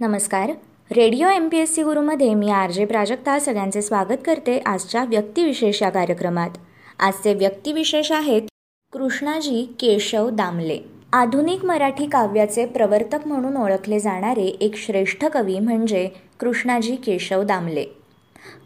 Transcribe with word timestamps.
नमस्कार. 0.00 0.50
Radio 0.90 1.28
M 1.28 1.48
P 1.48 1.58
S 1.58 1.74
C 1.74 1.82
गुरुमध्ये 1.82 2.34
मी 2.34 2.50
R 2.50 2.70
J 2.70 2.84
Prajakta 2.84 3.38
सगळ्यांचे 3.38 3.82
स्वागत 3.82 4.16
करते 4.26 4.58
आजच्या 4.58 5.04
व्यक्तिविशेष 5.04 5.82
या 5.82 5.88
कार्यक्रमात. 5.90 6.50
आजचे 6.98 7.34
व्यक्तिविशेष 7.34 8.10
आहेत 8.12 8.42
कृष्णाजी 8.92 9.64
केशव 9.80 10.28
दामले. 10.30 10.78
आधुनिक 11.12 11.64
मराठी 11.64 12.06
काव्याचे 12.06 12.66
प्रवर्तक 12.66 13.26
म्हणून 13.26 13.56
ओळखले 13.56 14.00
जाणारे 14.00 14.46
एक 14.60 14.76
श्रेष्ठ 14.76 15.24
कवी 15.24 15.58
म्हणजे 15.58 16.08
कृष्णाजी 16.40 16.96
केशव 16.96 17.42
दामले. 17.42 17.84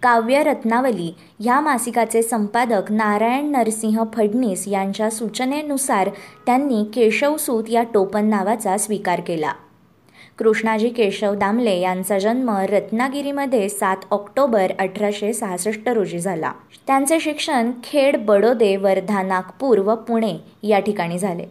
काव्य 0.03 0.43
रत्नावली 0.43 1.12
ह्या 1.41 1.61
मासिकाचे 1.61 2.23
संपादक 2.23 2.93
नारायण 2.93 3.51
नरसिंह 3.53 4.05
फडणीस 4.15 4.69
यांच्या 4.69 5.11
सूचनेनुसार 5.11 6.11
त्यांनी 6.47 6.85
केशवसूत 6.95 7.71
या 7.71 7.83
टोपण 7.95 8.29
नावाचा 8.31 8.79
स्वीकार 8.79 9.21
केला. 9.21 9.53
कृष्णाजी 10.41 10.88
केशव 10.88 11.34
दामले 11.34 11.80
यांचा 11.80 12.18
जन्म 12.18 12.50
रत्नागिरीमध्ये 12.50 13.69
सात 13.69 13.96
ऑक्टोबर 14.10 14.73
अठराशे 14.78 15.32
सहासष्ट 15.32 15.88
रोजी 15.88 16.19
झाला. 16.19 16.52
त्यांचे 16.87 17.20
शिक्षण 17.20 17.70
खेड 17.84 18.16
बडोदे 18.16 18.77
वर्धा 18.77 19.23
नागपूर 19.23 19.79
व 19.79 19.95
पुणे 19.95 20.37
या 20.62 20.79
ठिकाणी 20.79 21.18
झाले. 21.18 21.45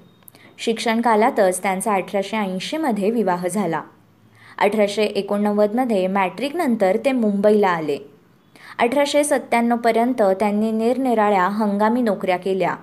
शिक्षण 0.58 1.02
कालातच 1.02 1.64
त्यांचा 1.64 1.94
अठराशे 1.94 2.38
ऐंशीमध्ये 2.38 3.12
विवाह 3.12 3.48
झाला. 3.48 3.82
अठराशे 4.58 5.04
एकोणनव्वदमध्ये 5.04 6.08
मॅट्रिकनंतर 6.08 6.98
ते 7.06 7.12
मुंबईला 7.12 7.70
आले. 7.70 7.98
अठराशे 8.80 9.24
सत्त्याण्णवपर्यंत 9.24 10.22
त्यांनी 10.22 10.72
निरनिराळ्या 10.72 11.48
हंगामी 11.48 12.02
नोकऱ्या 12.02 12.38
केल्या. 12.38 12.76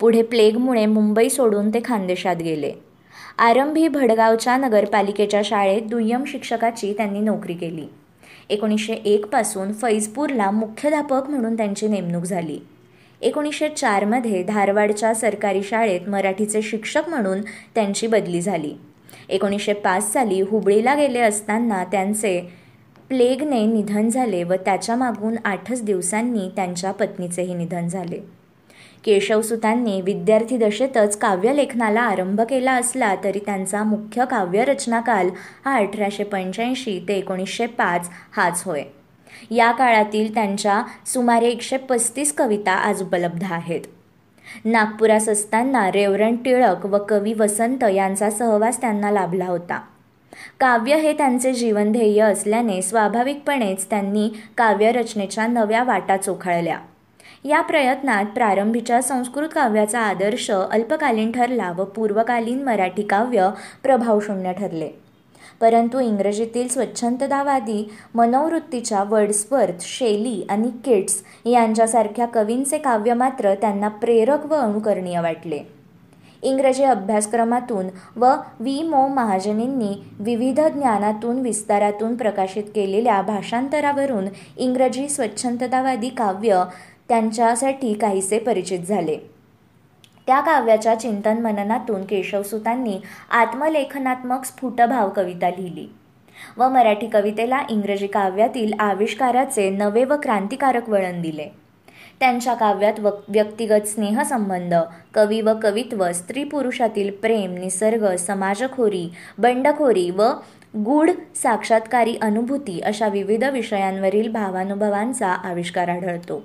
पुढे 0.00 0.22
प्लेगमुळे 0.22 0.86
मुंबई 0.86 1.28
सोडून 1.28 1.70
ते 1.74 1.80
खानदेशात 1.84 2.36
गेले. 2.36 2.72
आरंभी 3.38 3.88
भडगावच्या 3.88 4.56
नगरपालिकेच्या 4.56 5.40
शाळेत 5.44 5.82
दुय्यम 5.82 6.24
शिक्षकाची 6.24 6.92
त्यांनी 6.92 7.20
नोकरी 7.20 7.54
केली. 7.54 7.86
एकोणीसशे 8.48 8.92
एकपासून 8.92 9.72
फैजपूरला 9.72 10.50
मुख्याध्यापक 10.50 11.30
म्हणून 11.30 11.56
त्यांची 11.56 11.88
नेमणूक 11.88 12.24
झाली. 12.24 12.58
एकोणीसशे 13.20 13.68
चारमध्ये 13.68 14.42
धारवाडच्या 14.42 15.14
सरकारी 15.14 15.62
शाळेत 15.62 16.08
मराठीचे 16.08 16.62
शिक्षक 16.62 17.08
म्हणून 17.08 17.40
त्यांची 17.74 18.06
बदली 18.06 18.40
झाली. 18.40 18.72
एकोणीसशे 19.28 19.72
पाच 19.72 20.12
साली 20.12 20.40
हुबळीला 20.40 20.94
गेले 20.94 21.20
असताना 21.20 21.84
त्यांचे 21.84 22.40
प्लेगने 23.08 23.66
निधन 23.66 24.08
झाले 24.08 24.44
व 24.44 24.54
त्याच्या 24.54 24.96
मागून 24.96 25.34
आठच 25.44 25.82
दिवसांनी 25.82 26.48
त्यांच्या 26.56 26.92
पत्नीचेही 26.92 27.54
निधन 27.54 27.88
झाले. 27.88 28.41
केशवसुतांनी 29.04 30.00
विद्यार्थी 30.00 30.56
दशेतच 30.56 31.18
काव्यलेखनाला 31.18 32.00
आरंभ 32.00 32.40
केला 32.40 32.72
असला 32.72 33.14
तरी 33.24 33.38
त्यांचा 33.38 33.82
मुख्य 33.82 34.24
काव्यरचनाकाल 34.30 35.30
हा 35.64 35.76
अठराशे 35.76 36.24
पंच्याऐंशी 36.24 37.04
ते 37.08 37.14
एकोणीसशे 37.14 37.66
पाच 37.66 38.10
हाच 38.36 38.62
होय. 38.66 38.82
या 39.50 39.72
काळातील 39.72 40.34
त्यांच्या 40.34 40.82
सुमारे 41.06 41.48
एकशे 41.48 41.76
पस्तीस 41.76 42.32
कविता 42.32 42.72
आज 42.72 43.02
उपलब्ध 43.02 43.44
आहेत. 43.50 43.80
नागपुरास 44.64 45.28
असताना 45.28 45.90
रेवरण 45.90 46.36
टिळक 46.36 46.86
व 46.86 46.98
कवी 47.08 47.32
वसंत 47.32 47.84
यांचा 47.84 48.30
सहवास 48.30 48.80
त्यांना 48.80 49.10
लाभला 49.10 49.46
होता. 49.46 49.80
काव्य 50.60 50.96
हे 50.96 51.12
त्यांचे 51.12 51.52
जीवनध्येय 51.52 52.20
असल्याने 52.20 52.82
स्वाभाविकपणेच 52.82 53.86
त्यांनी 53.90 54.30
काव्यरचनेच्या 54.56 55.46
नव्या 55.46 55.82
वाटा 55.82 56.16
चोखाळल्या. 56.16 56.78
या 57.44 57.60
प्रयत्नात 57.60 58.24
प्रारंभीच्या 58.24 59.02
संस्कृत 59.02 59.48
काव्याचा 59.54 60.00
आदर्श 60.00 60.50
अल्पकालीन 60.50 61.32
ठरला 61.32 61.72
व 61.78 61.84
पूर्वकालीन 61.84 62.62
मराठी 62.62 63.02
काव्य 63.02 63.50
प्रभावशून्य 63.82 64.52
ठरले. 64.52 64.88
परंतु 65.60 66.00
इंग्रजीतील 66.00 66.68
स्वच्छंदतावादी 66.68 67.90
मनोवृत्तीच्या 68.14 69.02
वर्ड्सवर्थ 69.02 69.74
शेली 69.80 70.46
आणि 70.50 70.70
किट्स 70.84 71.22
यांच्यासारख्या 71.44 72.26
कवींचे 72.26 72.78
काव्य 72.78 73.14
मात्र 73.14 73.54
त्यांना 73.54 73.88
प्रेरक 73.88 74.46
व 74.46 74.54
अनुकरणीय 74.54 75.20
वाटले. 75.20 75.58
इंग्रजी 76.42 76.84
अभ्यासक्रमातून 76.84 77.86
व 78.16 78.34
वी 78.60 78.82
मो. 78.82 79.08
महाजनींनी 79.08 80.06
विविध 80.18 80.60
ज्ञानातून 80.60 81.40
विस्तारातून 81.40 82.16
प्रकाशित 82.16 82.64
केलेल्या 82.74 83.22
भाषांतरावरून 83.22 84.24
इंग्रजी 84.56 85.08
स्वच्छंदतावादी 85.08 86.08
काव्य 86.08 86.62
त्यांच्यासाठी 87.12 87.92
काहीसे 87.94 88.38
परिचित 88.38 88.78
झाले. 88.78 89.16
त्या 90.26 90.40
काव्याच्या 90.40 90.94
चिंतन 90.94 91.38
मननातून 91.38 92.02
केशवसुतांनी 92.02 92.98
आत्मलेखनात्मक 93.30 94.44
स्फुटभाव 94.44 95.10
कविता 95.16 95.50
लिहिली 95.50 95.86
व 96.58 96.68
मराठी 96.68 97.06
कवितेला 97.06 97.62
इंग्रजी 97.70 98.06
काव्यातील 98.06 98.72
आविष्काराचे 98.78 99.68
नवे 99.70 100.04
व 100.04 100.16
क्रांतिकारक 100.22 100.88
वळण 100.88 101.20
दिले. 101.22 101.48
त्यांच्या 102.20 102.54
काव्यात 102.54 103.00
व 103.00 103.10
व्यक्तिगत 103.28 103.86
स्नेहसंबंध 103.86 104.74
कवी 105.14 105.40
व 105.40 105.50
कवित्व 105.62 106.12
स्त्री 106.12 106.44
पुरुषातील 106.44 107.10
प्रेम 107.12 107.54
निसर्ग 107.54 108.16
समाजखोरी 108.16 109.10
बंडखोरी 109.38 110.10
व 110.10 110.22
गूढ 110.76 111.10
साक्षात्कारी 111.34 112.16
अनुभूती 112.22 112.80
अशा 112.80 113.08
विविध 113.08 113.44
विषयांवरील 113.44 114.32
भावानुभवांचा 114.32 115.28
आविष्कार 115.28 115.88
आढळतो. 115.88 116.42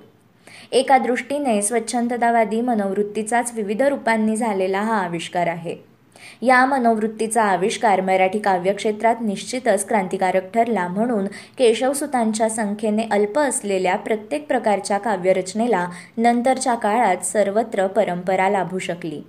एका 0.72 0.98
दृष्टीने 0.98 1.62
स्वच्छंदतावादी 1.62 2.60
मनोवृत्तीचाच 2.60 3.52
विविध 3.54 3.82
रूपांनी 3.82 4.36
झालेला 4.36 4.80
हा 4.80 5.04
आविष्कार 5.04 5.46
आहे. 5.46 5.88
या 6.42 6.66
मनोवृत्तीचा 6.66 7.42
आविष्कार 7.42 8.00
मराठी 8.00 8.38
काव्यक्षेत्रात 8.38 9.16
निश्चितच 9.20 9.88
क्रांतिकारक 9.88 10.52
ठरला 10.54 10.88
म्हणून 10.88 11.24
केशवसुतांच्या 11.58 12.48
संख्येने 12.48 13.02
अल्प 13.10 13.38
असलेल्या 13.38 13.96
प्रत्येक 13.96 14.46
प्रकारच्या 14.46 14.98
काव्यरचनेला 14.98 15.88
नंतरच्या 16.16 16.74
काळात 16.74 17.16
सर्वत्र 17.16 17.86
परंपरा 17.86 18.48
लाभू 18.48 18.78
शकली. 18.78 19.20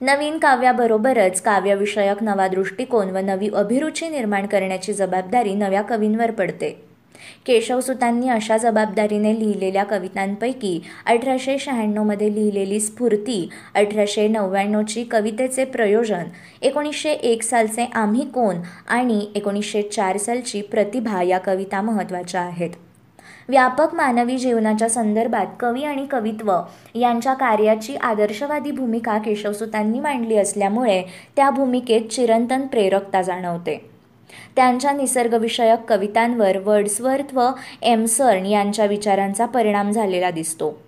नवीन 0.00 0.38
काव्याबरोबरच 0.38 1.40
काव्यविषयक 1.40 2.22
नवा 2.22 2.48
दृष्टिकोन 2.48 3.10
व 3.10 3.18
नवी 3.18 3.48
अभिरुची 3.54 4.08
निर्माण 4.08 4.46
करण्याची 4.46 4.92
जबाबदारी 4.92 5.54
नव्या 5.54 5.82
कवींवर 5.82 6.30
पडते. 6.30 6.87
केशवसुतांनी 7.46 8.28
अशा 8.28 8.56
जबाबदारीने 8.56 9.38
लिहिलेल्या 9.38 9.84
कवितांपैकी 9.84 10.80
अठराशे 11.06 11.58
शहाण्णवमध्ये 11.58 12.34
लिहिलेली 12.34 12.80
स्फूर्ती 12.80 13.48
अठराशे 13.74 14.28
नव्याण्णवची 14.28 15.04
कवितेचे 15.04 15.64
प्रयोजन 15.64 16.24
एकोणीसशे 16.62 17.12
एक 17.12 17.42
सालचे 17.42 17.86
आम्ही 17.94 18.24
कोण 18.24 18.56
आणि 18.88 19.26
एकोणीसशे 19.34 19.82
चार 19.82 20.16
सालची 20.16 20.62
प्रतिभा 20.62 21.22
या 21.22 21.38
कविता 21.38 21.80
महत्त्वाच्या 21.80 22.40
आहेत. 22.40 22.70
व्यापक 23.48 23.94
मानवी 23.94 24.38
जीवनाच्या 24.38 24.88
संदर्भात 24.88 25.46
कवी 25.60 25.84
आणि 25.84 26.06
कवित्व 26.10 26.52
यांच्या 26.94 27.34
कार्याची 27.34 27.96
आदर्शवादी 27.96 28.70
भूमिका 28.70 29.18
केशवसुतांनी 29.18 30.00
मांडली 30.00 30.36
असल्यामुळे 30.36 31.02
त्या 31.36 31.50
भूमिकेत 31.50 32.02
चिरंतन 32.10 32.66
प्रेरकता 32.66 33.22
जाणवते. 33.22 33.97
त्यांच्या 34.56 34.92
निसर्गविषयक 34.92 35.78
कवितांवर 35.88 36.58
वर्ड्सवर्थ 36.58 37.34
व 37.34 37.50
एमसर्न 37.82 38.46
यांच्या 38.46 38.86
विचारांचा 38.86 39.46
परिणाम 39.46 39.90
झालेला 39.90 40.30
दिसतो. 40.30 40.82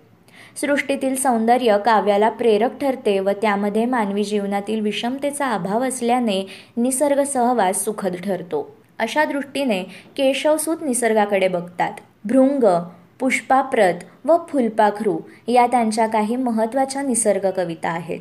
सृष्टीतील 0.61 1.15
सौंदर्य 1.15 1.77
काव्याला 1.85 2.29
प्रेरक 2.29 2.79
ठरते 2.81 3.19
व 3.19 3.29
त्यामध्ये 3.29 3.85
मानवी 3.85 4.23
जीवनातील 4.23 4.81
विषमतेचा 4.81 5.47
अभाव 5.47 5.87
असल्याने 5.87 6.47
निसर्ग 6.77 7.23
सहवास 7.23 7.85
सुखद 7.85 8.15
ठरतो. 8.15 8.75
अशा 8.99 9.25
दृष्टीने 9.25 9.83
केशवसूत 10.17 10.77
निसर्गाकडे 10.81 11.47
बघतात. 11.47 11.91
भृंग 12.25 12.83
पुष्पाप्रत 13.19 13.93
व 14.25 14.37
फुलपाखरू 14.49 15.19
या 15.47 15.67
त्यांच्या 15.67 16.07
काही 16.07 16.35
महत्त्वाच्या 16.35 17.01
निसर्ग 17.01 17.49
कविता 17.55 17.89
आहेत. 17.89 18.19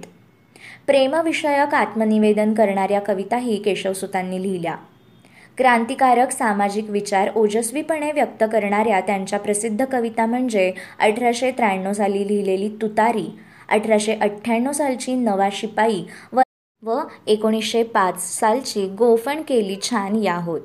प्रेमविषयक 0.87 1.75
आत्मनिवेदन 1.75 2.55
करणाऱ्या 2.55 3.01
कविताही 3.01 3.57
केशवसुतांनी 3.57 4.43
लिहिल्या. 4.43 4.75
क्रांतिकारक 5.61 6.31
सामाजिक 6.31 6.91
विचार 6.91 7.31
ओजस्वीपणे 7.37 8.13
व्यक्त 8.13 8.45
करणाऱ्या 8.53 9.01
त्यांच्या 9.01 9.39
प्रसिद्ध 9.39 9.85
कविता 9.85 10.27
म्हणजे 10.27 10.73
अठराशे 10.99 11.51
त्र्याण्णव 11.51 11.93
साली 11.93 12.27
लिहिलेली 12.29 12.69
तुतारी 12.83 13.27
अठराशे 13.69 14.15
अठ्ठ्याण्णव 14.15 14.73
सालची 14.73 15.15
नवा 15.15 15.49
शिपाई 15.53 16.03
व 16.33 16.41
व 16.83 16.99
एकोणीसशे 17.27 17.83
पाच 17.83 18.41
सालची 18.41 18.87
गोफण 18.89 19.43
केली 19.43 19.77
छान 19.83 20.17
या 20.17 20.37
होत. 20.37 20.61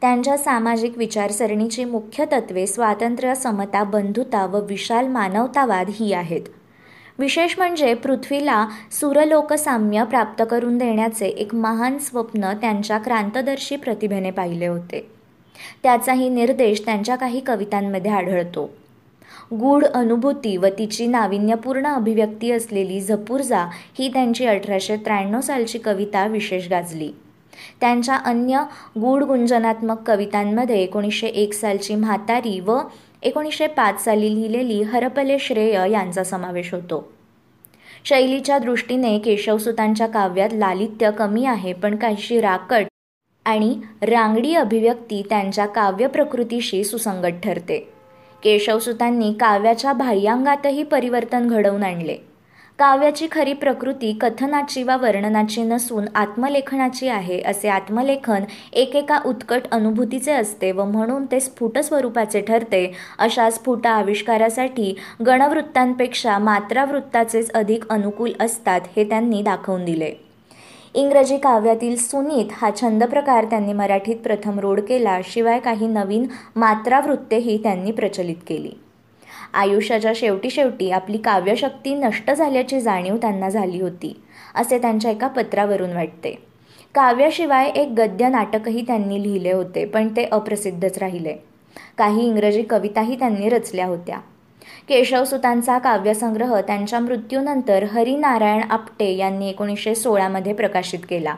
त्यांच्या 0.00 0.38
सामाजिक 0.38 0.98
विचारसरणीची 0.98 1.84
मुख्य 1.84 2.24
तत्वे 2.24 2.66
स्वातंत्र्य 2.66 3.34
समता 3.34 3.84
बंधुता 3.84 4.46
व 4.46 4.60
विशाल 4.60 5.06
मानवतावाद 5.06 5.90
ही 5.90 6.12
आहेत. 6.12 6.48
विशेष 7.20 7.54
म्हणजे 7.58 7.94
पृथ्वीला 7.94 8.66
सुरलोकसाम्य 9.00 10.04
प्राप्त 10.04 10.42
करून 10.50 10.78
देण्याचे 10.78 11.26
एक 11.26 11.54
महान 11.54 11.98
स्वप्न 11.98 12.52
त्यांच्या 12.52 12.98
क्रांतदर्शी 12.98 13.76
प्रतिभेने 13.76 14.30
पाहिले 14.30 14.66
होते. 14.66 15.00
त्याचाही 15.82 16.28
निर्देश 16.28 16.80
त्यांच्या 16.84 17.16
काही 17.16 17.40
कवितांमध्ये 17.40 18.10
आढळतो. 18.10 18.70
गूढ 19.52 19.84
अनुभूती 19.84 20.56
व 20.56 20.66
तिची 20.78 21.06
नाविन्यपूर्ण 21.06 21.86
अभिव्यक्ती 21.86 22.50
असलेली 22.50 23.00
झपूर्जा 23.00 23.66
ही 23.98 24.08
त्यांची 24.08 24.46
अठराशे 24.46 24.96
त्र्याण्णव 24.96 25.40
सालची 25.40 25.78
कविता 25.78 26.26
विशेष 26.26 26.68
गाजली. 26.68 27.10
त्यांच्या 27.80 28.14
अन्य 28.14 28.62
गूढ 29.00 29.22
गुंजनात्मक 29.22 30.02
कवितांमध्ये 30.06 30.82
एकोणीसशे 30.82 31.26
एक 31.26 31.52
सालची 31.52 31.94
म्हातारी 31.94 32.60
व 32.60 32.78
एकोणीसशे 33.22 33.66
पाच 33.66 34.04
साली 34.04 34.34
लिहिलेली 34.34 34.82
हरपले 34.82 35.38
श्रेय 35.38 35.90
यांचा 35.90 36.24
समावेश 36.24 36.74
होतो. 36.74 37.12
शैलीच्या 38.04 38.58
दृष्टीने 38.58 39.18
केशवसुतांच्या 39.18 40.06
काव्यात 40.06 40.48
लालित्य 40.52 41.10
कमी 41.10 41.44
आहे 41.44 41.72
पण 41.72 41.96
काहीशी 41.96 42.40
राकट 42.40 42.84
आणि 43.44 43.76
रांगडी 44.02 44.54
अभिव्यक्ती 44.54 45.22
त्यांच्या 45.28 45.66
काव्य 45.66 46.06
प्रकृतीशी 46.06 46.84
सुसंगत 46.84 47.40
ठरते. 47.44 47.92
केशवसुतांनी 48.42 49.32
काव्याच्या 49.32 49.92
बाह्यांगातही 49.92 50.82
परिवर्तन 50.82 51.48
घडवून 51.48 51.82
आणले. 51.82 52.29
काव्याची 52.80 53.26
खरी 53.32 53.52
प्रकृती 53.52 54.12
कथनाची 54.20 54.82
वा 54.82 54.96
वर्णनाची 54.96 55.62
नसून 55.62 56.04
आत्मलेखनाची 56.14 57.08
आहे 57.08 57.40
असे 57.40 57.68
आत्मलेखन 57.68 58.44
एकेका 58.72 59.18
उत्कट 59.26 59.66
अनुभूतीचे 59.72 60.32
असते 60.32 60.70
व 60.72 60.84
म्हणून 60.84 61.26
ते 61.32 61.40
स्फुट 61.40 61.78
स्वरूपाचे 61.78 62.40
ठरते. 62.40 62.82
अशा 63.18 63.50
स्फुट 63.50 63.86
आविष्कारासाठी 63.86 64.94
गणवृत्तांपेक्षा 65.26 66.38
मात्रावृत्ताचेच 66.38 67.50
अधिक 67.50 67.88
अनुकूल 67.90 68.32
असतात 68.40 68.88
हे 68.96 69.04
त्यांनी 69.04 69.42
दाखवून 69.42 69.84
दिले. 69.84 70.12
इंग्रजी 70.94 71.36
काव्यातील 71.36 71.96
सुनीत 71.96 72.52
हा 72.52 72.70
छंद 72.80 73.04
प्रकार 73.04 73.44
त्यांनी 73.44 73.72
मराठीत 73.72 74.16
प्रथम 74.16 74.58
रोड 74.58 74.80
केला 74.80 75.20
शिवाय 75.24 75.60
काही 75.60 75.86
नवीन 75.86 76.26
मात्रावृत्तेही 76.56 77.62
त्यांनी 77.62 77.90
प्रचलित 77.90 78.46
केली. 78.48 78.78
आयुष्याच्या 79.54 80.12
शेवटी 80.16 80.50
शेवटी 80.50 80.90
आपली 80.90 81.18
काव्यशक्ती 81.18 81.94
नष्ट 81.94 82.30
झाल्याची 82.30 82.80
जाणीव 82.80 83.16
त्यांना 83.16 83.48
झाली 83.48 83.80
होती 83.80 84.20
असे 84.54 84.78
त्यांच्या 84.78 85.10
एका 85.10 85.26
पत्रावरून 85.26 85.92
वाटते. 85.92 86.38
काव्याशिवाय 86.94 87.68
एक 87.68 87.88
गद्य 87.88 88.28
नाटकही 88.28 88.82
त्यांनी 88.86 89.22
लिहिले 89.22 89.52
होते 89.52 89.84
पण 89.84 90.08
ते 90.08 90.28
अप्रसिद्धच 90.32 90.98
राहिले. 90.98 91.34
काही 91.98 92.26
इंग्रजी 92.26 92.62
कविताही 92.62 93.18
त्यांनी 93.18 93.48
रचल्या 93.48 93.86
होत्या. 93.86 94.18
केशवसुतांचा 94.88 95.78
काव्यसंग्रह 95.78 96.60
त्यांच्या 96.60 97.00
मृत्यूनंतर 97.00 97.84
हरिनारायण 97.84 98.62
आपटे 98.70 99.16
यांनी 99.16 99.48
एकोणीसशे 99.48 99.94
सोळामध्ये 99.94 100.52
प्रकाशित 100.52 100.98
केला. 101.10 101.34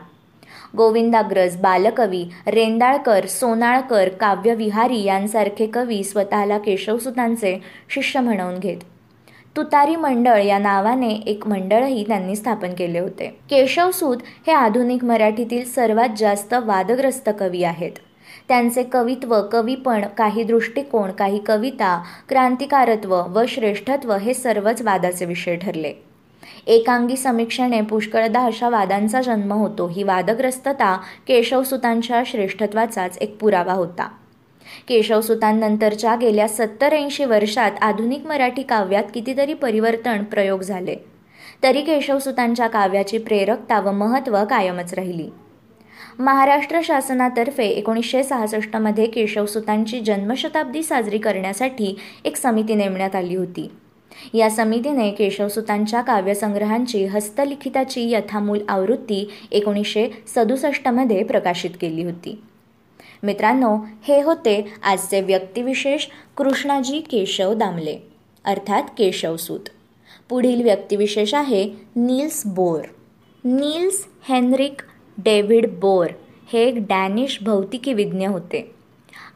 गोविंदाग्रज 0.77 1.57
बालकवी 1.57 2.25
रेंदाळकर 2.47 3.27
सोनाळकर 3.27 4.09
काव्यविहारी 4.09 5.03
यांसारखे 5.03 5.67
कवी 5.67 6.05
स्वतःला 6.05 6.59
केशवसुतांचे 6.59 7.63
शिष्य 7.89 8.21
म्हणवून 8.21 8.59
घेत. 8.59 8.79
तुतारी 9.57 9.97
मंडळ 9.97 10.43
या 10.43 10.59
नावाने 10.59 11.09
एक 11.09 11.47
मंडळही 11.47 12.05
त्यांनी 12.07 12.37
स्थापन 12.37 12.75
केले 12.75 12.99
होते. 12.99 13.27
केशवसूत 13.51 14.17
हे 14.47 14.53
आधुनिक 14.53 15.05
मराठीतील 15.05 15.65
सर्वात 15.65 16.09
जास्त 16.17 16.55
वादग्रस्त 16.55 17.31
कवी 17.41 17.65
आहेत. 17.65 17.93
त्यांचे 18.49 18.83
कवित्व 18.83 19.43
कवीपण 19.53 20.05
काही 20.19 20.43
दृष्टिकोन 20.43 21.11
काही 21.11 21.39
कविता 21.47 22.03
क्रांतिकारत्व 22.29 23.15
व 23.15 23.43
श्रेष्ठत्व 23.49 24.17
हे 24.17 24.35
सर्वच 24.35 24.83
वादाचे 24.83 25.25
विषय 25.25 25.57
ठरले. 25.57 26.12
एकांगी 26.67 27.17
समीक्षेने 27.17 27.81
पुष्कळदा 27.81 28.41
अशा 28.41 28.69
वादांचा 28.69 29.23
जन्म 29.23 29.53
होतो. 29.53 29.89
ही 29.89 30.03
वादग्रस्तता 30.03 30.99
केशवसुतांच्या 31.27 32.23
श्रेष्ठत्वाचाच 32.27 33.19
एक 33.19 33.39
पुरावा 33.39 33.73
होता. 33.73 34.09
केशवसुतांनंतरच्या 34.89 36.17
गेल्या 36.17 36.49
सत्तर 36.49 36.93
ऐंशी 36.93 37.25
वर्षात 37.25 37.71
आधुनिक 37.83 38.27
मराठी 38.27 38.63
काव्यात 38.63 39.05
कितीतरी 39.15 39.55
परिवर्तन 39.55 40.25
प्रयोग 40.25 40.61
झाले. 40.61 40.97
तरी 41.63 41.83
केशवसुतांच्या 41.83 42.69
काव्याची 42.69 43.19
प्रेरकता 43.19 43.81
व 43.81 43.93
महत्त्व 43.93 44.45
कायमच 44.51 44.95
राहिली. 44.95 45.31
महाराष्ट्र 46.19 46.81
शासनातर्फे 46.85 47.65
एकोणीसशे 47.65 48.23
सहासष्टमध्ये 48.23 49.07
केशवसुतांची 49.07 50.01
जन्मशताब्दी 50.01 50.83
साजरी 50.83 51.19
करण्यासाठी 51.19 51.99
एक 52.25 52.37
समिती 52.37 52.75
नेमण्यात 52.75 53.17
आली 53.17 53.35
होती. 53.35 53.71
या 54.35 54.51
समितीने 54.51 55.11
केशवसुतांच्या 55.11 56.01
काव्यसंग्रहांची 56.03 57.05
हस्तलिखिताची 57.05 58.11
यथामूल 58.11 58.59
आवृत्ती 58.69 59.29
एकोणीसशे 59.51 60.09
सदुसष्टमध्ये 60.35 61.25
प्रकाशित 61.25 61.71
केली 61.81 62.05
होती. 62.05 62.43
मित्रांनो 63.23 63.77
हे 64.03 64.23
होते 64.23 64.73
आजचे 64.83 65.21
व्यक्तिविशेष 65.21 66.07
कृष्णाजी 66.37 67.01
केशव 67.01 67.55
दामले 67.55 67.99
अर्थात 68.45 68.83
केशवसूत 68.99 69.61
पुढील 70.29 70.63
व्यक्तिविशेष 70.63 71.35
आहे 71.35 71.71
Niels 71.97 72.47
Bohr. 72.47 72.81
Niels 73.45 74.07
Henrik 74.29 74.83
David 75.19 75.71
Bohr 75.71 76.07
हे 76.53 76.65
एक 76.65 76.75
डॅनिश 76.89 77.39
भौतिकी 77.43 77.93
विज्ञ 77.93 78.27
होते. 78.27 78.75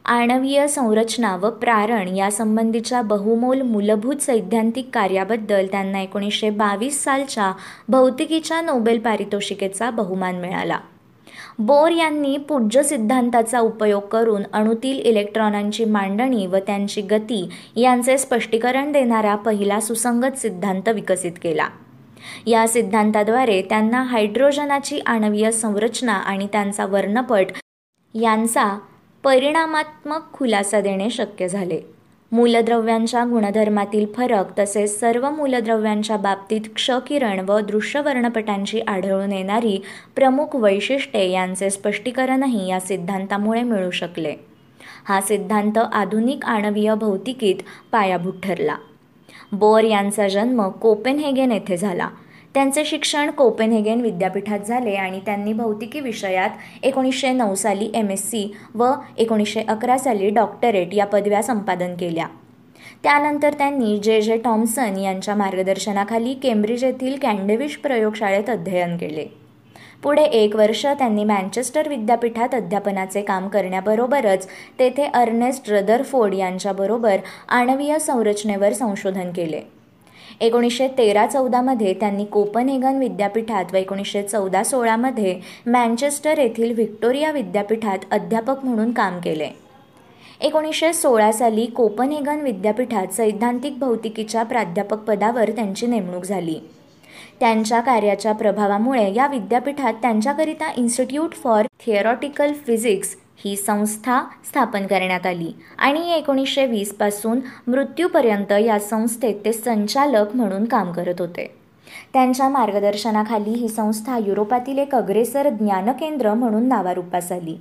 आणवीय 0.07 0.65
संरचना 0.67 1.35
व 1.35 1.49
प्रारण 1.51 2.07
यासंबंधीच्या 2.07 3.01
बहुमोल 3.01 3.61
मूलभूत 3.61 4.21
सैद्धांतिक 4.21 4.89
कार्याबद्दल 4.93 5.65
त्यांना 5.71 6.01
एकोणीसशे 6.01 6.49
बावीस 6.49 7.03
सालच्या 7.03 7.51
भौतिकीच्या 7.87 8.61
नोबेल 8.61 8.99
पारितोषिकेचा 8.99 9.89
बहुमान 9.89 10.39
मिळाला. 10.41 10.79
बोर 11.59 11.91
यांनी 11.91 12.35
पूज्य 12.49 12.83
सिद्धांताचा 12.83 13.59
उपयोग 13.59 14.01
करून 14.01 14.43
अणुतील 14.53 14.99
इलेक्ट्रॉनांची 14.99 15.85
मांडणी 15.85 16.45
व 16.45 16.57
त्यांची 16.57 17.01
गती 17.01 17.47
यांचे 17.75 18.17
स्पष्टीकरण 18.17 18.91
देणारा 18.91 19.35
पहिला 19.35 19.79
सुसंगत 19.79 20.37
सिद्धांत 20.37 20.89
विकसित 20.89 21.31
केला. 21.43 21.67
या 22.45 22.67
सिद्धांताद्वारे 22.67 23.61
त्यांना 23.61 24.01
हायड्रोजनाची 24.01 24.99
आणवीय 24.99 25.51
संरचना 25.51 26.13
आणि 26.13 26.47
त्यांचा 26.51 26.85
वर्णपट 26.85 27.51
यांचा 28.13 28.77
परिणामात्मक 29.27 30.33
खुलासा 30.33 30.81
देणे 30.81 31.09
शक्य 31.09 31.47
झाले. 31.47 31.79
मूलद्रव्यांच्या 32.31 33.23
गुणधर्मातील 33.23 34.05
फरक 34.17 34.59
तसेच 34.59 34.99
सर्व 34.99 35.29
मूलद्रव्यांच्या 35.29 36.17
बाबतीत 36.17 36.61
क्षकिरण 36.75 37.49
व 37.49 37.59
दृश्यवर्णपटांची 37.59 38.79
आढळून 38.79 39.31
येणारी 39.31 39.81
प्रमुख 40.15 40.55
वैशिष्ट्ये 40.55 41.31
यांचे 41.31 41.69
स्पष्टीकरणही 41.69 42.69
या 42.69 42.79
सिद्धांतामुळे 42.79 43.63
मिळू 43.63 43.91
शकले. 43.91 44.35
हा 45.05 45.21
सिद्धांत 45.21 45.77
आधुनिक 45.77 46.45
आणवीय 46.45 46.95
भौतिकीत 46.95 47.55
पायाभूत 47.91 48.33
ठरला. 48.43 48.75
बोर 49.51 49.83
यांचा 49.83 50.27
जन्म 50.27 50.69
कोपेनहेगेन 50.69 51.51
येथे 51.51 51.77
झाला. 51.77 52.09
त्यांचे 52.57 52.83
शिक्षण 52.85 53.29
कोपेनहेगेन 53.29 53.99
विद्यापीठात 54.01 54.59
झाले 54.59 54.93
आणि 54.95 55.19
त्यांनी 55.25 55.51
भौतिकी 55.53 55.99
विषयात 55.99 56.49
एकोणीसशे 56.83 57.31
नऊ 57.31 57.55
साली 57.55 57.89
एम 57.93 58.09
एस 58.09 58.23
सी 58.29 58.41
व 58.75 58.85
एकोणीसशे 59.17 59.63
अकरा 59.67 59.97
साली 59.97 60.29
डॉक्टरेट 60.29 60.93
या 60.93 61.05
पदव्या 61.05 61.41
संपादन 61.43 61.93
केल्या. 61.95 62.27
त्यानंतर 63.03 63.53
त्यांनी 63.53 63.97
जे 63.97 64.21
जे 64.21 64.37
टॉम्सन 64.37 64.97
यांच्या 64.97 65.35
मार्गदर्शनाखाली 65.35 66.33
केम्ब्रिज 66.33 66.83
येथील 66.83 67.17
कॅन्डेविश 67.21 67.77
प्रयोगशाळेत 67.77 68.49
अध्ययन 68.49 68.97
केले. 68.97 69.25
पुढे 70.03 70.23
एक 70.23 70.55
वर्ष 70.55 70.85
त्यांनी 70.85 71.23
मँचेस्टर 71.23 71.89
विद्यापीठात 71.89 72.55
अध्यापनाचे 72.55 73.21
काम 73.21 73.47
करण्याबरोबरच 73.47 74.47
तेथे 74.79 75.05
अर्नेस्ट 75.05 75.71
रदरफोर्ड 75.71 76.33
यांच्याबरोबर 76.33 77.17
आणवीय 77.47 77.99
संरचनेवर 77.99 78.73
संशोधन 78.73 79.31
केले. 79.31 79.61
एकोणीसशे 80.41 80.87
तेरा 80.87 81.25
चौदामध्ये 81.27 81.93
त्यांनी 81.93 82.25
कोपनहेगन 82.25 82.97
विद्यापीठात 82.97 83.65
व 83.73 83.75
एकोणीसशे 83.75 84.23
चौदा 84.23 84.63
सोळामध्ये 84.63 85.39
मँचेस्टर 85.65 86.37
येथील 86.37 86.73
व्हिक्टोरिया 86.73 87.31
विद्यापीठात 87.31 87.97
अध्यापक 88.11 88.65
म्हणून 88.65 88.91
काम 88.91 89.19
केले. 89.19 89.49
एकोणीसशे 90.41 90.93
सोळा 90.93 91.31
साली 91.31 91.65
कोपनहेगन 91.65 92.41
विद्यापीठात 92.41 93.13
सैद्धांतिक 93.13 93.79
भौतिकीच्या 93.79 94.43
प्राध्यापक 94.43 94.97
पदावर 94.97 95.49
त्यांची 95.49 95.87
नेमणूक 95.87 96.23
झाली. 96.23 96.59
त्यांच्या 97.39 97.79
कार्याच्या 97.79 98.31
प्रभावामुळे 98.31 99.13
या 99.13 99.27
विद्यापीठात 99.27 99.93
त्यांच्याकरिता 99.93 100.71
इन्स्टिट्यूट 100.77 101.33
फॉर 101.33 101.65
थिअरॉटिकल 101.85 102.53
फिजिक्स 102.67 103.15
ही 103.45 103.55
संस्था 103.55 104.21
स्थापन 104.45 104.87
करण्यात 104.87 105.25
आली. 105.25 105.51
आणि 105.77 106.13
एकोणीसशे 106.13 106.65
वीसपासून 106.65 107.39
मृत्यूपर्यंत 107.67 108.51
या 108.51 108.79
संस्थेत 108.79 109.35
ते 109.45 109.53
संचालक 109.53 110.35
म्हणून 110.35 110.65
काम 110.65 110.91
करत 110.91 111.15
होते. 111.19 111.55
त्यांच्या 112.13 112.49
मार्गदर्शनाखाली 112.49 113.49
ही 113.49 113.67
संस्था 113.67 114.17
युरोपातील 114.17 114.77
एक 114.77 114.95
अग्रेसर 114.95 115.49
ज्ञानकेंद्र 115.49 116.33
म्हणून 116.33 116.67
नावारूपास 116.67 117.31
आली. 117.31 117.57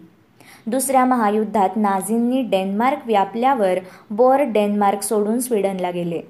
दुसऱ्या 0.66 1.04
महायुद्धात 1.04 1.68
नाझींनी 1.76 2.42
डेन्मार्क 2.42 2.98
व्यापल्यावर 3.06 3.78
बोर 4.10 4.40
डेन्मार्क 4.40 5.02
सोडून 5.02 5.40
स्वीडनला 5.40 5.90
गेले. 5.90 6.20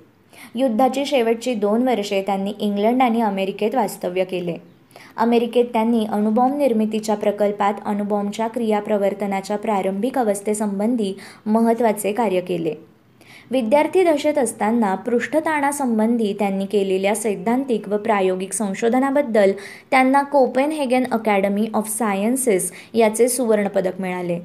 युद्धाची 0.55 1.07
शेवटची 1.07 1.55
दोन 1.55 1.89
वर्षे 1.89 2.23
त्यांनी 2.23 2.53
इंग्लंड 2.61 3.03
आणि 3.03 3.21
अमेरिकेत 3.21 3.75
वास्तव्य 3.75 4.25
केले. 4.25 4.76
अमेरिकेत 5.17 5.65
त्यांनी 5.65 6.07
अणुबॉम्ब 6.13 6.57
निर्मितीच्या 6.57 7.15
प्रकल्पात 7.15 7.75
अणुबॉम्बच्या 7.85 8.47
क्रियाप्रवर्तनाच्या 8.47 9.59
प्रारंभिक 9.59 10.19
अवस्थेसंबंधी 10.19 11.15
महत्त्वाचे 11.47 12.13
कार्य 12.13 12.41
केले. 12.41 12.75
विद्यार्थी 13.51 14.05
दशेत 14.05 14.39
असताना 14.39 14.95
पृष्ठताणासंबंधी 14.95 16.33
त्यांनी 16.39 16.67
केलेल्या 16.67 17.15
सैद्धांतिक 17.15 17.89
व 17.89 17.97
प्रायोगिक 17.97 18.53
संशोधनाबद्दल 18.53 19.53
त्यांना 19.91 20.23
कोपेनहेगन 20.23 21.05
अकॅडमी 21.13 21.69
ऑफ 21.75 21.99
सायन्सेस 21.99 22.73
याचे 22.95 23.29
सुवर्णपदक 23.29 24.01
मिळाले. 24.01 24.41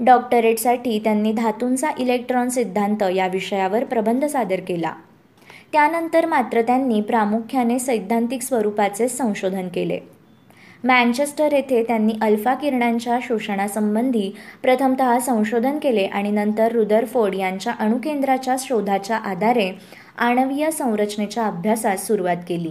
डॉक्टरेटसाठी 0.00 0.98
त्यांनी 0.98 1.32
धातूंचा 1.32 1.90
इलेक्ट्रॉन 1.98 2.48
सिद्धांत 2.48 3.02
या 3.14 3.26
विषयावर 3.26 3.84
प्रबंध 3.84 4.24
सादर 4.24 4.60
केला. 4.60 4.92
त्यानंतर 5.74 6.26
मात्र 6.26 6.62
त्यांनी 6.62 7.00
प्रामुख्याने 7.00 7.78
सैद्धांतिक 7.78 8.42
स्वरूपाचे 8.42 9.08
संशोधन 9.08 9.68
केले. 9.68 9.98
मँचेस्टर 10.84 11.52
येथे 11.52 11.82
त्यांनी 11.82 12.12
अल्फा 12.22 12.54
किरणांच्या 12.54 13.18
शोषणासंबंधी 13.22 14.30
प्रथमतः 14.62 15.18
संशोधन 15.18 15.78
केले 15.78 16.04
आणि 16.04 16.30
नंतर 16.30 16.72
रुदरफोर्ड 16.72 17.34
यांच्या 17.34 17.72
अणुकेंद्राच्या 17.78 18.56
शोधाच्या 18.58 19.16
आधारे 19.16 19.70
आणवीय 20.18 20.70
संरचनेच्या 20.70 21.46
अभ्यासास 21.46 22.06
सुरुवात 22.06 22.36
केली. 22.48 22.70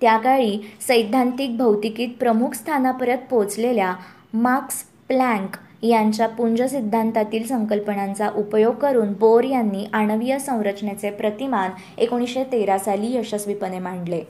त्या 0.00 0.16
काळी 0.16 0.58
सैद्धांतिक 0.88 1.56
भौतिकीत 1.56 2.08
प्रमुख 2.20 2.54
स्थानापर्यंत 2.54 3.26
पोचलेल्या 3.30 3.94
मार्क्स 4.34 4.82
प्लँक 5.08 5.56
यांच्या 5.88 6.28
पुंज 6.28 6.62
सिद्धांतातील 6.62 7.46
संकल्पनांचा 7.46 8.28
उपयोग 8.36 8.74
करून 8.74 9.12
बोर 9.12 9.44
यांनी 9.44 9.86
आणवीय 9.92 10.38
संरचनेचे 10.38 11.10
प्रतिमान 11.10 11.70
एकोणीसशे 11.98 12.44
तेरा 12.44 12.78
साली 12.78 13.16
यशस्वीपणे 13.16 13.78
मांडले. 13.78 14.22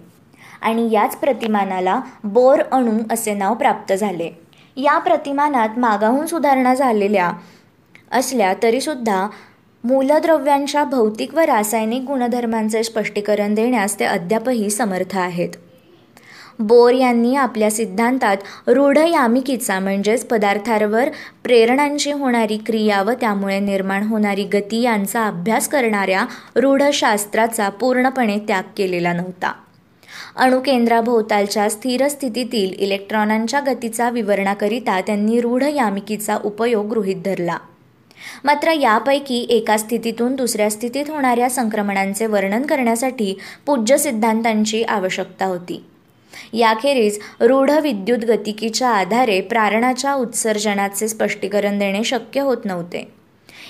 आणि 0.60 0.88
याच 0.92 1.16
प्रतिमानाला 1.16 2.00
बोर 2.24 2.60
अणू 2.72 2.98
असे 3.12 3.34
नाव 3.34 3.54
प्राप्त 3.54 3.92
झाले. 3.92 4.30
या 4.76 4.98
प्रतिमानात 4.98 5.78
मागाहून 5.78 6.26
सुधारणा 6.26 6.74
झालेल्या 6.74 7.32
असल्या 8.10 8.54
तरीसुद्धा 8.62 9.28
मूलद्रव्यांच्या 9.84 10.84
भौतिक 10.84 11.34
व 11.34 11.38
रासायनिक 11.38 12.02
गुणधर्मांचे 12.02 12.82
स्पष्टीकरण 12.82 13.54
देण्यास 13.54 14.00
ते 14.00 14.04
अद्यापही 14.04 14.70
समर्थ 14.70 15.16
आहेत. 15.16 15.48
बोर 16.58 16.92
यांनी 16.92 17.34
आपल्या 17.34 17.70
सिद्धांतात 17.70 18.36
रूढ 18.66 18.98
यामिकीचा 18.98 19.78
म्हणजेच 19.80 20.26
पदार्थांवर 20.26 21.08
प्रेरणांची 21.42 22.12
होणारी 22.12 22.56
क्रिया 22.56 23.02
व 23.02 23.10
त्यामुळे 23.12 23.58
निर्माण 23.58 24.02
होणारी 24.02 24.44
गती 24.44 24.80
यांचा 24.80 25.26
अभ्यास 25.26 25.68
करणाऱ्या 25.68 26.24
रूढशास्त्राचा 26.56 27.68
पूर्णपणे 27.68 28.38
त्याग 28.38 28.62
केलेला 28.76 29.12
नव्हता. 29.12 29.52
अणुकेंद्राभोवतालच्या 30.36 31.68
स्थिर 31.70 32.08
स्थितीतील 32.08 32.72
इलेक्ट्रॉनांच्या 32.72 33.60
गतीचा 33.60 34.10
विवरणाकरिता 34.10 35.00
त्यांनी 35.00 35.40
रूढ 35.40 35.62
यामिकीचा 35.62 36.38
उपयोग 36.44 36.86
गृहीत 36.86 37.16
धरला. 37.24 37.56
मात्र 38.44 38.70
यापैकी 38.70 39.46
एका 39.50 39.76
स्थितीतून 39.76 40.34
दुसऱ्या 40.34 40.70
स्थितीत 40.70 41.04
होणाऱ्या 41.08 41.50
संक्रमणांचे 41.50 42.26
वर्णन 42.26 42.62
करण्यासाठी 42.62 43.38
पूज्य 43.66 43.98
सिद्धांतांची 43.98 44.82
आवश्यकता 44.82 45.44
होती. 45.44 45.84
याखेरीज 46.52 47.18
रूढ 47.40 47.70
विद्युत 47.70 48.18
गतिकीच्या 48.18 48.88
आधारे 48.88 49.40
प्रारणाच्या 49.40 50.14
उत्सर्जनाचे 50.14 51.08
स्पष्टीकरण 51.08 51.78
देणे 51.78 52.04
शक्य 52.04 52.40
होत 52.40 52.64
नव्हते. 52.64 53.08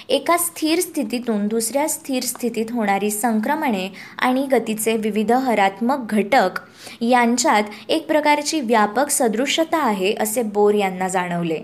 एका 0.08 0.36
स्थिर 0.36 0.80
स्थितीतून 0.80 1.46
दुसऱ्या 1.46 1.88
स्थिर 1.88 2.22
स्थितीत 2.22 2.66
होणारी 2.70 3.10
संक्रमणे 3.10 3.88
आणि 4.18 4.46
गतीचे 4.52 4.96
विविध 4.96 5.32
हरात्मक 5.32 6.14
घटक 6.14 6.60
यांच्यात 7.00 7.62
एक 7.88 8.06
प्रकारची 8.06 8.60
व्यापक 8.60 9.10
सदृशता 9.10 9.78
आहे 9.78 10.14
असे 10.20 10.42
बोर 10.42 10.74
यांना 10.74 11.08
जाणवले. 11.08 11.58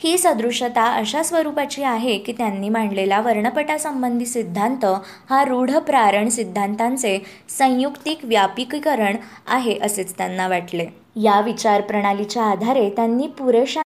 ही 0.00 0.16
सदृशता 0.18 0.84
अशा 0.94 1.22
स्वरूपाची 1.22 1.82
आहे 1.82 2.16
की 2.18 2.32
त्यांनी 2.32 2.68
मांडलेला 2.68 3.20
वर्णपटासंबंधी 3.20 4.26
सिद्धांत 4.26 4.84
हा 5.30 5.44
रूढ 5.44 5.70
प्रारण 5.86 6.28
सिद्धांतांचे 6.28 7.18
संयुक्तिक 7.58 8.24
व्यापिकीकरण 8.24 9.16
आहे 9.46 9.78
असेच 9.82 10.14
त्यांना 10.18 10.48
वाटले. 10.48 10.86
या 11.16 11.40
विचारप्रणालीच्या 11.40 12.42
आधारे 12.42 12.88
त्यांनी 12.90 13.26
पुरेशा 13.26 13.82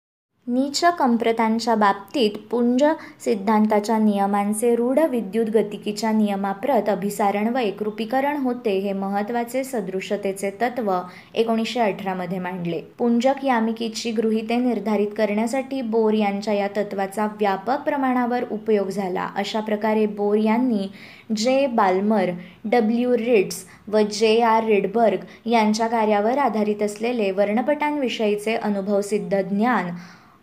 नीच 0.46 0.80
कंप्रतांच्या 0.98 1.74
बाबतीत 1.74 2.36
पुंज 2.50 2.82
सिद्धांताच्या 3.24 3.98
नियमांचे 3.98 4.74
रूढ 4.76 4.98
विद्युत 5.10 5.46
गतिकीच्या 5.54 6.10
नियमाप्रत 6.12 6.88
अभिसारण 6.88 7.48
व 7.48 7.58
एकरूपीकरण 7.58 8.36
होते 8.36 8.70
हे 8.78 8.92
महत्त्वाचे 8.92 9.62
सदृशतेचे 9.64 10.50
तत्व 10.60 10.92
एकोणीसशे 11.34 11.80
अठरामध्ये 11.80 12.38
मांडले. 12.38 12.80
पुंजक 12.98 13.44
यामिकीची 13.44 14.12
गृहिते 14.12 14.56
निर्धारित 14.56 15.14
करण्यासाठी 15.16 15.80
बोर 15.82 16.14
यांच्या 16.14 16.54
या 16.54 16.68
तत्वाचा 16.76 17.26
व्यापक 17.38 17.84
प्रमाणावर 17.84 18.44
उपयोग 18.50 18.88
झाला. 18.88 19.28
अशा 19.36 19.60
प्रकारे 19.60 20.06
बोर 20.08 20.36
यांनी 20.36 20.88
जे 21.36 21.66
बाल्मर 21.66 22.30
डब्ल्यू 22.64 23.16
रिड्स 23.16 23.64
व 23.88 24.00
जे 24.12 24.40
आर 24.42 24.64
रिडबर्ग 24.64 25.48
यांच्या 25.48 25.86
कार्यावर 25.86 26.38
आधारित 26.38 26.82
असलेले 26.82 27.30
वर्णपटांविषयीचे 27.30 28.56
अनुभवसिद्ध 28.56 29.40
ज्ञान 29.40 29.90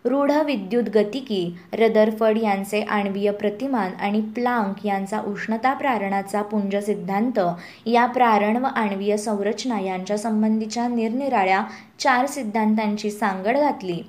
रूढ 0.08 0.30
विद्युत 0.46 0.84
गतिकी 0.94 1.56
रदरफड 1.72 2.38
यांचे 2.38 2.80
आणवीय 2.82 3.30
प्रतिमान 3.30 3.92
आणि 4.00 4.20
प्लांक 4.34 4.84
यांचा 4.86 5.20
उष्णता 5.20 5.72
प्रारणाचा 5.74 6.42
पुंज 6.42 6.76
सिद्धांत 6.76 7.40
या 7.86 8.06
प्रारण 8.06 8.56
व 8.56 8.66
आणवीय 8.66 9.16
संरचना 9.16 9.80
यांच्या 9.80 10.18
संबंधीच्या 10.18 10.86
निरनिराळ्या 10.88 11.62
चार 11.98 12.26
सिद्धांतांची 12.26 13.10
सांगड 13.10 13.56
घातली. 13.56 14.00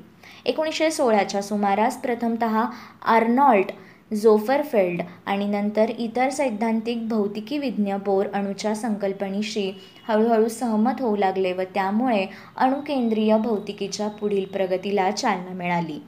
एकोणीसशे 0.46 0.92
सोळाच्या 0.92 1.42
सुमारास 1.42 1.98
प्रथमत 1.98 2.44
आर्नॉल्ट 2.44 3.72
जोफरफेल्ड 4.12 5.02
आणि 5.26 5.46
नंतर 5.46 5.90
इतर 5.90 6.30
सैद्धांतिक 6.30 7.08
भौतिकी 7.08 7.58
विज्ञ 7.58 7.96
बोर 7.96 8.26
अणूच्या 8.34 8.76
संकल्पनेशी 8.76 9.72
हळूहळू 10.08 10.48
सहमत 10.48 11.02
होऊ 11.02 11.16
लागले 11.16 11.54
व 11.54 11.62
त्यामुळे 11.74 12.26
अणुकेंद्रीय 12.58 13.38
भौतिकीच्या 13.38 14.08
पुढील 14.08 14.46
प्रगतीला 14.46 15.12
चालना 15.12 15.54
मिळाली. 15.54 16.00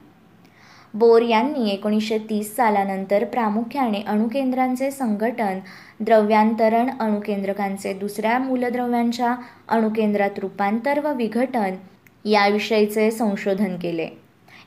बोर 0.94 1.22
यांनी 1.22 1.68
एकोणीसशे 1.70 2.18
तीस 2.18 2.54
सालानंतर 2.56 3.24
प्रामुख्याने 3.24 4.00
अणुकेंद्रांचे 4.06 4.90
संघटन 4.90 5.58
द्रव्यांतरण 6.00 6.90
अणुकेंद्रकांचे 7.00 7.92
दुसऱ्या 7.92 8.38
मूलद्रव्यांच्या 8.38 9.34
अणुकेंद्रात 9.68 10.38
रूपांतर 10.38 11.00
व 11.04 11.12
विघटन 11.12 11.74
याविषयीचे 12.24 13.10
संशोधन 13.10 13.76
केले. 13.76 14.08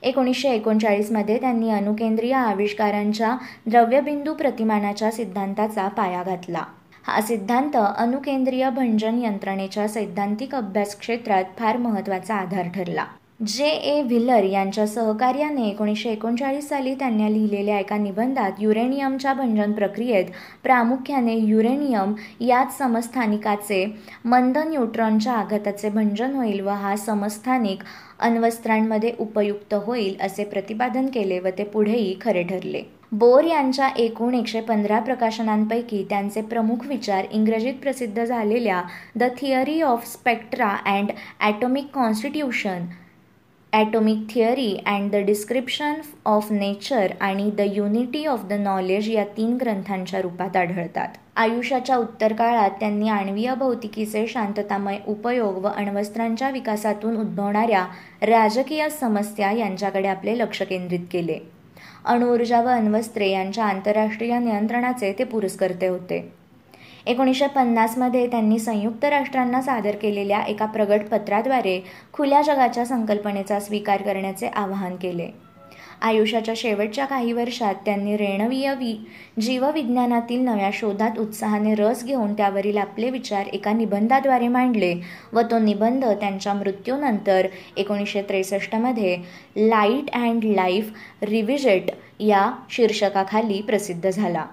एकोणीसशे 0.05 0.49
एकोणचाळीसमध्ये 0.49 1.39
त्यांनी 1.39 1.69
अणुकेंद्रीय 1.69 2.33
आविष्कारांच्या 2.33 3.37
द्रव्यबिंदू 3.65 4.33
प्रतिमानाच्या 4.33 5.11
सिद्धांताचा 5.11 5.87
पाया 5.87 6.23
घातला. 6.23 6.63
हा 7.03 7.21
सिद्धांत 7.21 7.75
अणुकेंद्रीय 7.97 8.69
भंजन 8.69 9.23
यंत्रणेच्या 9.23 9.87
सैद्धांतिक 9.87 10.55
अभ्यास 10.55 10.99
क्षेत्रात 10.99 11.43
फार 11.59 11.77
महत्त्वाचा 11.77 12.35
आधार 12.35 12.67
ठरला. 12.75 13.05
जे 13.39 13.67
ए 13.67 14.01
व्हिलर 14.01 14.43
यांच्या 14.43 14.85
सहकार्याने 14.87 15.67
एकोणीसशे 15.69 16.09
एकोणचाळीस 16.09 16.67
साली 16.69 16.93
त्यांनी 16.95 17.31
लिहिलेल्या 17.33 17.79
एका 17.79 17.97
निबंधात 17.97 18.51
युरेनियमच्या 18.59 19.33
भंजन 19.33 19.71
प्रक्रियेत 19.71 20.25
प्रामुख्याने 20.63 21.35
युरेनियम 21.35 22.13
याच 22.41 22.77
समस्थानिकाचे 22.77 23.85
मंद 24.25 24.57
न्यूट्रॉनच्या 24.67 25.33
आघाताचे 25.33 25.89
भंजन 25.89 26.35
होईल 26.35 26.61
व 26.61 26.69
हा 26.71 26.95
समस्थानिक 26.95 27.83
अण्वस्त्रांमध्ये 28.19 29.13
उपयुक्त 29.19 29.73
होईल 29.85 30.15
असे 30.21 30.43
प्रतिपादन 30.45 31.07
केले 31.13 31.39
व 31.39 31.49
ते 31.57 31.63
पुढेही 31.65 32.15
खरे 32.21 32.43
ठरले. 32.43 32.81
बोर 33.11 33.43
यांच्या 33.43 33.89
एकूण 33.97 34.33
एकशे 34.35 34.61
पंधरा 34.61 34.99
प्रकाशनांपैकी 34.99 36.05
त्यांचे 36.09 36.41
प्रमुख 36.43 36.87
विचार 36.87 37.25
इंग्रजीत 37.31 37.73
प्रसिद्ध 37.73 38.23
झालेल्या 38.23 38.81
the 39.15 39.23
theory 39.37 39.81
of 39.83 40.07
spectra 40.07 40.75
and 40.87 41.11
atomic 41.41 41.93
constitution 41.93 42.85
atomic 43.75 44.17
theory 44.29 44.75
and 44.85 45.09
the 45.11 45.15
description 45.15 45.93
of 46.25 46.51
nature 46.51 47.11
आणि 47.19 47.49
the 47.57 47.61
unity 47.73 48.25
of 48.25 48.43
the 48.43 48.53
knowledge 48.53 49.09
या 49.09 49.23
तीन 49.37 49.57
ग्रंथांच्या 49.61 50.21
रूपात 50.21 50.55
आढळतात. 50.57 51.07
आयुष्याच्या 51.35 51.95
उत्तर 51.97 52.33
काळात 52.33 52.69
त्यांनी 52.79 53.09
आणवीय 53.09 53.53
भौतिकीचे 53.55 54.25
शांततामय 54.27 54.97
उपयोग 55.07 55.57
व 55.57 55.67
अण्वस्त्रांच्या 55.67 56.49
विकासातून 56.49 57.17
उद्भवणाऱ्या 57.17 57.85
राजकीय 58.21 58.87
समस्या 58.89 59.51
यांच्याकडे 59.51 60.07
आपले 60.07 60.37
लक्ष 60.37 60.61
केंद्रित 60.61 61.05
केले. 61.11 61.37
अणुऊर्जा 62.05 62.61
व 62.61 62.67
अण्वस्त्रे 62.67 63.29
यांच्या 63.29 63.65
आंतरराष्ट्रीय 63.65 64.37
नियंत्रणाचे 64.39 65.13
ते 65.19 65.23
पुरस्कर्ते 65.23 65.87
होते. 65.87 66.19
एकोणीसशे 67.05 67.47
पन्नासमध्ये 67.47 68.27
त्यांनी 68.27 68.59
संयुक्त 68.59 69.05
राष्ट्रांना 69.05 69.61
सादर 69.61 69.95
केलेल्या 69.95 70.41
एका 70.41 70.65
प्रगट 70.65 71.07
पत्राद्वारे 71.11 71.79
खुल्या 72.13 72.41
जगाच्या 72.41 72.85
संकल्पनेचा 72.85 73.59
स्वीकार 73.59 74.01
करण्याचे 74.01 74.47
आवाहन 74.47 74.95
केले. 74.95 75.29
आयुष्याच्या 76.01 76.53
शेवटच्या 76.57 77.05
काही 77.05 77.31
वर्षात 77.33 77.75
त्यांनी 77.85 78.15
रेणवीय 78.17 78.73
वि 78.73 78.93
जीवविज्ञानातील 79.41 80.39
नव्या 80.39 80.69
शोधात 80.73 81.19
उत्साहाने 81.19 81.75
रस 81.75 82.03
घेऊन 82.03 82.33
त्यावरील 82.33 82.77
आपले 82.77 83.09
विचार 83.09 83.47
एका 83.53 83.73
निबंधाद्वारे 83.73 84.47
मांडले 84.47 84.93
व 85.33 85.41
तो 85.41 85.59
निबंध 85.59 86.05
त्यांच्या 86.05 86.53
मृत्यूनंतर 86.53 87.47
एकोणीसशे 87.77 88.21
त्रेसष्टमध्ये 88.21 89.17
लाइट 89.57 90.11
अँड 90.13 90.45
लाईफ 90.45 90.91
रिव्हिजेट 91.23 91.91
या 92.19 92.51
शीर्षकाखाली 92.69 93.61
प्रसिद्ध 93.61 94.09
झाला. 94.09 94.45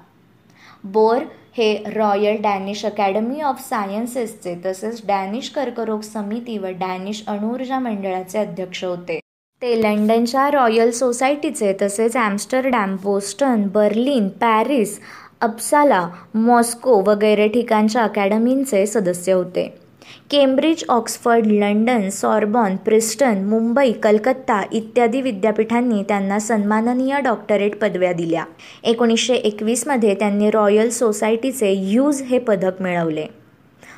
बोर 0.84 1.22
हे 1.56 1.72
रॉयल 1.86 2.36
डॅनिश 2.42 2.84
अकॅडमी 2.86 3.40
ऑफ 3.40 3.60
सायन्सेसचे 3.60 4.54
तसेच 4.66 5.00
डॅनिश 5.06 5.48
कर्करोग 5.48 6.00
समिती 6.00 6.56
व 6.58 6.66
डॅनिश 6.80 7.22
अणुऊर्जा 7.26 7.78
मंडळाचे 7.78 8.38
अध्यक्ष 8.38 8.84
होते. 8.84 9.18
ते 9.62 9.80
लंडनच्या 9.82 10.50
रॉयल 10.50 10.90
सोसायटीचे 10.90 11.72
तसेच 11.82 12.16
Amsterdam 12.16 12.96
Boston 13.02 13.66
Berlin 13.74 14.28
Paris 14.28 14.98
Uppsala 15.40 16.08
Moscow 16.34 17.00
वगैरे 17.06 17.48
ठिकाणच्या 17.48 18.02
अकॅडमींचे 18.02 18.86
सदस्य 18.86 19.32
होते. 19.32 19.68
Cambridge 20.30 20.84
Oxford 20.88 21.46
London 21.46 22.08
Sorbonne 22.08 22.76
Princeton 22.76 23.44
Mumbai 23.44 23.92
Calcutta 23.92 24.62
इत्यादी 24.72 25.20
विद्यापीठांनी 25.20 26.02
त्यांना 26.02 26.38
सन्माननीय 26.38 27.20
डॉक्टरेट 27.20 27.76
पदव्या 27.76 28.12
दिल्या. 28.12 28.44
एकोणीसशे 28.82 29.34
एकवीसमध्ये 29.34 30.14
त्यांनी 30.14 30.50
रॉयल 30.50 30.90
सोसायटीचे 30.90 31.72
यूज 31.72 32.22
हे 32.22 32.38
पदक 32.38 32.82
मिळवले. 32.82 33.26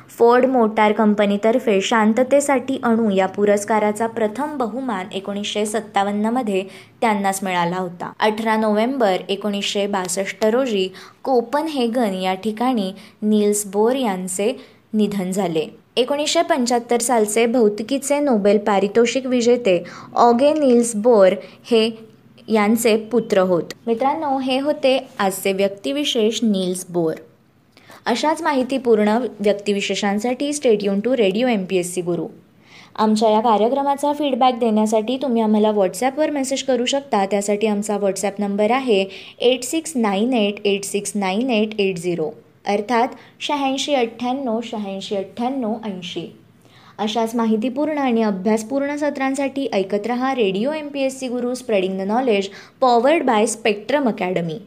फोर्ड 0.09 0.45
मोटार 0.45 0.91
कंपनीतर्फे 0.91 1.81
शांततेसाठी 1.81 2.79
अणू 2.83 3.09
या 3.09 3.25
पुरस्काराचा 3.25 4.07
प्रथम 4.07 4.57
बहुमान 4.57 5.05
एकोणीसशे 5.13 5.65
सत्तावन्नमध्ये 5.65 6.63
त्यांनाच 7.01 7.39
मिळाला 7.43 7.77
होता. 7.77 8.11
अठरा 8.19 8.55
नोव्हेंबर 8.57 9.17
एकोणीसशे 9.29 9.87
बासष्ट 9.87 10.45
रोजी 10.45 10.89
कोपनहेगन 11.23 12.13
या 12.13 12.33
ठिकाणी 12.33 12.91
नील्स 13.21 13.65
बोर 13.65 13.95
यांचे 13.95 14.57
निधन 14.93 15.31
झाले. 15.31 15.84
एकोणीसशे 15.97 16.41
पंच्याहत्तर 16.41 17.01
सालचे 17.01 17.45
भौतिकीचे 17.45 18.19
नोबेल 18.19 18.57
पारितोषिक 18.57 19.25
विजेते 19.27 19.83
ऑगे 20.15 20.51
नील्स 20.53 20.95
बोर 20.95 21.33
हे 21.71 21.89
यांचे 22.47 22.95
पुत्र 23.11 23.41
होत. 23.41 23.73
मित्रांनो 23.87 24.37
हे 24.39 24.59
होते 24.59 24.97
आजचे 25.19 25.53
व्यक्तिविशेष 25.53 26.39
नील्स 26.43 26.85
बोर. 26.89 27.13
अशाच 28.05 28.41
माहितीपूर्ण 28.41 29.17
व्यक्तिविशेषांसाठी 29.39 30.51
stay tuned 30.53 30.99
to 30.99 31.15
radio 31.17 31.47
M 31.47 31.63
P 31.65 31.77
S 31.77 31.93
C 31.93 32.01
Guru 32.01 32.27
आमच्या 32.95 33.29
या 33.29 33.39
कार्यक्रमाचा 33.41 34.11
फीडबॅक 34.13 34.59
देण्यासाठी 34.59 35.17
तुम्ही 35.21 35.41
आम्हाला 35.41 35.71
व्हॉट्सॲपवर 35.71 36.29
मेसेज 36.31 36.63
करू 36.63 36.85
शकता. 36.85 37.25
त्यासाठी 37.25 37.67
आमचा 37.67 37.97
व्हॉट्सॲप 37.97 38.39
नंबर 38.39 38.71
आहे 38.71 39.03
eight 39.39 39.63
six 39.63 39.91
nine 39.95 40.33
eight 40.33 40.65
eight 40.65 40.85
six 40.85 41.11
nine 41.15 41.49
eight 41.49 41.79
eight 41.79 41.97
zero 41.97 42.29
अर्थात 42.65 43.07
शहाऐंशी 43.39 43.93
अठ्ठ्याण्णव 43.95 44.59
शहाऐंशी 44.63 45.15
अठ्ठ्याण्णव 45.15 45.75
ऐंशी. 45.83 46.27
अशाच 46.97 47.35
माहितीपूर्ण 47.35 47.97
आणि 47.97 48.23
अभ्यासपूर्ण 48.23 48.95
सत्रांसाठी 48.95 49.67
ऐकत 49.73 50.07
रहा 50.07 50.35
Radio 50.35 50.71
M 50.71 50.87
P 50.87 51.01
S 51.01 51.19
C 51.19 51.27
Guru 51.27 51.53
spreading 51.53 51.97
the 51.97 52.01
knowledge 52.01 52.49
powered 52.81 53.23
by 53.23 53.45
Spectrum 53.45 54.07
Academy. 54.09 54.59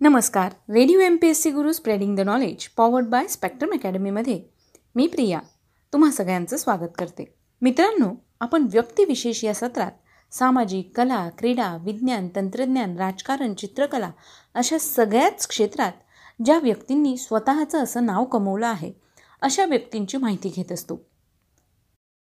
नमस्कार 0.00 0.52
Radio 0.72 1.00
M 1.00 1.16
P 1.16 1.28
S 1.28 1.42
C 1.42 1.50
Guru 1.50 1.72
spreading 1.72 2.16
the 2.16 2.20
knowledge 2.20 2.68
powered 2.76 3.06
by 3.06 3.26
Spectrum 3.26 3.72
अकॅडमीमध्ये 3.72 4.40
मी 4.94 5.06
प्रिया 5.06 5.38
तुम्हा 5.92 6.10
सगळ्यांचं 6.10 6.56
स्वागत 6.56 6.90
करते. 6.98 7.34
मित्रांनो 7.62 8.14
आपण 8.40 8.66
व्यक्तिविशेष 8.72 9.44
या 9.44 9.54
सत्रात 9.54 9.92
सामाजिक 10.32 10.90
कला 10.96 11.28
क्रीडा 11.38 11.76
विज्ञान 11.84 12.28
तंत्रज्ञान 12.36 12.96
राजकारण 12.96 13.54
चित्रकला 13.54 14.10
अशा 14.54 14.78
सगळ्याच 14.78 15.46
क्षेत्रात 15.48 15.92
ज्या 16.44 16.58
व्यक्तींनी 16.58 17.16
स्वतःचं 17.16 17.82
असं 17.82 18.06
नाव 18.06 18.24
कमवलं 18.24 18.66
आहे 18.66 18.92
अशा 19.40 19.64
व्यक्तींची 19.64 20.16
माहिती 20.16 20.48
घेत 20.48 20.72
असतो. 20.72 21.00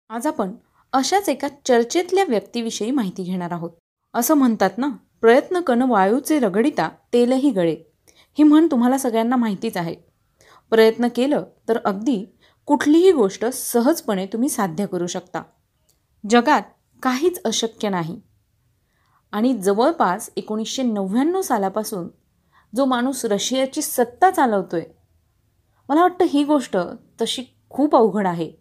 आज 0.10 0.28
आपण 0.28 0.52
अशाच 0.94 1.30
एका 1.30 1.48
चर्चेतल्या 1.66 2.24
व्यक्तीविषयी 2.30 2.92
माहिती 2.92 3.24
घेणार 3.24 3.52
आहोत. 3.52 3.70
असं 4.14 4.34
म्हणतात 4.34 4.70
ना 4.78 4.88
प्रयत्न 5.22 5.60
कन 5.60 5.82
वायूचे 5.82 6.40
रगडिता 6.40 6.90
तेलही 7.14 7.52
गळे. 7.52 7.76
ही 8.38 8.44
म्हण 8.44 8.68
तुम्हाला 8.72 8.98
सगळ्यांना 8.98 9.36
माहितीच 9.36 9.78
आहे. 9.78 9.96
प्रयत्न 10.70 11.08
केलं 11.16 11.44
तर 11.70 11.78
अगदी 11.86 12.26
कुठलीही 12.66 13.12
गोष्ट 13.12 13.46
सहजपणे 13.46 14.26
तुम्ही 14.26 14.50
साध्य 14.50 14.86
करू 14.86 15.08
शकता. 15.08 15.44
जगात 16.30 16.62
काहीच 17.04 17.44
अशक्य 17.46 17.90
नाही. 17.90 18.22
आणि 19.32 19.54
जवळपास 19.54 20.30
एकोणीसशे 20.36 20.84
नव्याण्णव 20.84 21.42
सालापासून 21.42 22.08
जो 22.76 22.86
माणूस 22.86 23.26
रशियाची 23.26 23.82
सत्ता 23.82 24.30
चालवतो 24.32 24.76
आहे 24.78 24.86
मला 25.90 26.02
वाटतं 26.02 26.26
ही 26.26 26.44
गोष्ट 26.44 26.78
तशी 27.22 27.44
खूप 27.70 27.96
अवघड 27.96 28.28
आहे 28.28 28.52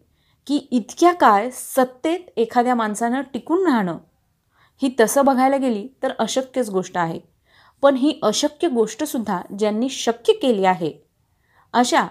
की 0.47 0.57
इतक्या 0.71 1.13
काय 1.13 1.49
सत्तेत 1.51 2.19
एखाद्या 2.37 2.75
माणसानं 2.75 3.21
टिकून 3.33 3.65
राहणं 3.67 3.97
ही 4.81 4.95
तसं 4.99 5.25
बघायला 5.25 5.57
गेली 5.57 5.87
तर 6.03 6.11
अशक्यच 6.19 6.69
गोष्ट 6.69 6.97
आहे. 6.97 7.19
पण 7.81 7.95
ही 7.95 8.19
अशक्य 8.23 8.67
गोष्टसुद्धा 8.67 9.41
ज्यांनी 9.59 9.89
शक्य 9.89 10.33
केली 10.33 10.65
आहे 10.65 10.91
अशा 11.73 12.07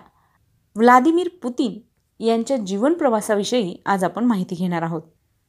व्लादिमीर 0.76 1.28
पुतीन 1.42 1.78
यांच्या 2.24 2.56
जीवन 2.56 2.94
प्रवासाविषयी 2.94 3.76
आज 3.86 4.04
आपण 4.04 4.24
माहिती 4.24 4.54
घेणार 4.54 4.82
आहोत. 4.82 5.02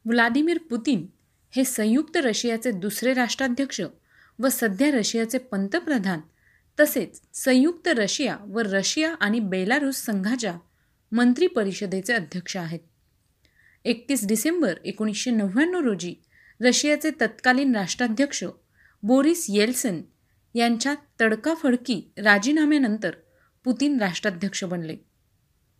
व्लादिमीर 0.04 0.58
पुतीन 0.70 1.06
हे 1.50 1.64
संयुक्त 1.64 2.16
रशियाचे 2.16 2.70
दुसरे 2.70 3.14
राष्ट्राध्यक्ष 3.14 3.80
व 4.38 4.48
सध्या 4.48 4.90
रशियाचे 4.90 5.38
पंतप्रधान 5.38 6.20
तसेच 6.80 7.20
संयुक्त 7.34 7.88
रशिया 7.88 8.36
व 8.40 8.58
रशिया 8.58 9.14
आणि 9.14 9.40
बेलारूस 9.40 9.96
संघाच्या 9.96 10.58
मंत्री 11.12 11.46
परिषदेचे 11.46 12.12
अध्यक्ष 12.12 12.56
आहेत. 12.56 12.80
एकतीस 13.84 14.26
डिसेंबर 14.26 14.74
एकोणीसशे 14.84 15.30
नव्याण्णव 15.30 15.80
रोजी 15.80 16.14
रशियाचे 16.60 17.10
तत्कालीन 17.20 17.76
राष्ट्राध्यक्ष 17.76 18.44
बोरिस 19.02 19.46
येल्सन 19.48 20.02
यांच्या 20.54 20.94
तडकाफडकी 21.20 22.12
राजीनाम्यानंतर 22.16 23.10
पुतीन 23.64 24.00
राष्ट्राध्यक्ष 24.00 24.64
बनले. 24.64 24.96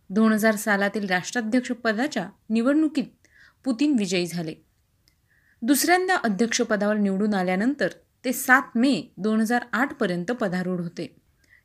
दोन 0.09 0.31
हजार 0.31 0.55
सालातील 0.55 1.07
राष्ट्राध्यक्षपदाच्या 1.07 2.29
निवडणुकीत 2.49 3.27
पुतीन 3.63 3.95
विजयी 3.99 4.27
झाले. 4.27 4.53
दुसऱ्यांदा 5.61 6.15
अध्यक्षपदावर 6.15 6.95
निवडून 6.95 7.33
आल्यानंतर 7.33 7.87
ते 8.25 8.33
सात 8.33 8.75
मे 8.75 9.01
दोन 9.17 9.39
हजार 9.39 9.65
आठपर्यंत 9.73 10.31
पदारूढ 10.31 10.79
होते. 10.81 11.15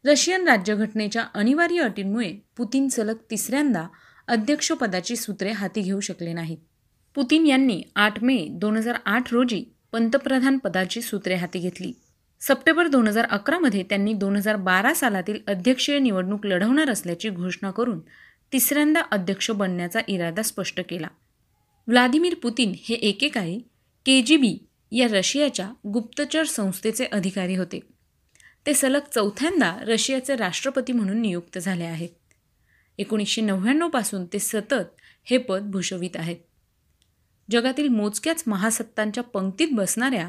रशियन 0.04 0.48
राज्यघटनेच्या 0.48 1.24
अनिवार्य 1.34 1.82
अटींमुळे 1.82 2.32
पुतीन 2.56 2.88
सलग 2.88 3.16
तिसऱ्यांदा 3.30 3.86
अध्यक्षपदाची 4.28 5.16
सूत्रे 5.16 5.50
हाती 5.50 5.80
घेऊ 5.80 6.00
शकले 6.00 6.32
नाहीत. 6.32 6.58
पुतीन 7.14 7.46
यांनी 7.46 7.82
आठ 7.96 8.22
मे 8.22 8.46
दोन 8.50 8.76
हजार 8.76 8.98
आठ 9.04 9.32
रोजी 9.32 9.64
पंतप्रधान 9.92 10.58
पदाची 10.58 11.02
सूत्रे 11.02 11.34
हाती 11.34 11.58
घेतली. 11.58 11.92
सप्टेंबर 12.40 12.86
दोन 12.86 13.08
हजार 13.08 13.26
अकरामध्ये 13.30 13.82
त्यांनी 13.82 14.12
दोन 14.12 14.36
हजार 14.36 14.56
बारा 14.56 14.94
सालातील 14.94 15.38
अध्यक्षीय 15.46 15.98
निवडणूक 15.98 16.46
लढवणार 16.46 16.90
असल्याची 16.90 17.28
घोषणा 17.28 17.70
करून 17.70 18.00
तिसऱ्यांदा 18.52 19.02
अध्यक्ष 19.10 19.50
बनण्याचा 19.50 20.00
इरादा 20.08 20.42
स्पष्ट 20.42 20.80
केला. 20.88 21.08
व्लादिमीर 21.86 22.34
पुतीन 22.34 22.72
हे 22.84 22.94
एकेकाळी 22.94 23.58
के 24.06 24.22
जी 24.22 24.36
बी 24.36 24.58
या 24.92 25.06
रशियाच्या 25.10 25.70
गुप्तचर 25.86 26.44
संस्थेचे 26.44 27.04
अधिकारी 27.04 27.56
होते. 27.56 27.80
ते 28.66 28.74
सलग 28.74 29.00
चौथ्यांदा 29.14 29.76
रशियाचे 29.80 30.36
राष्ट्रपती 30.36 30.92
म्हणून 30.92 31.20
नियुक्त 31.20 31.58
झाले 31.58 31.84
आहेत 31.84 32.08
एकोणीसशे 32.98 33.40
नव्याण्णवपासून 33.40 34.26
ते 34.26 34.38
सतत 34.38 35.00
हे 35.24 35.38
पद 35.38 35.62
भूषवित 35.62 36.10
आहेत 36.14 36.36
जगातील 37.50 37.88
मोजक्याच 37.88 38.44
महासत्तांच्या 38.46 39.22
पंक्तीत 39.22 39.68
बसणाऱ्या 39.72 40.28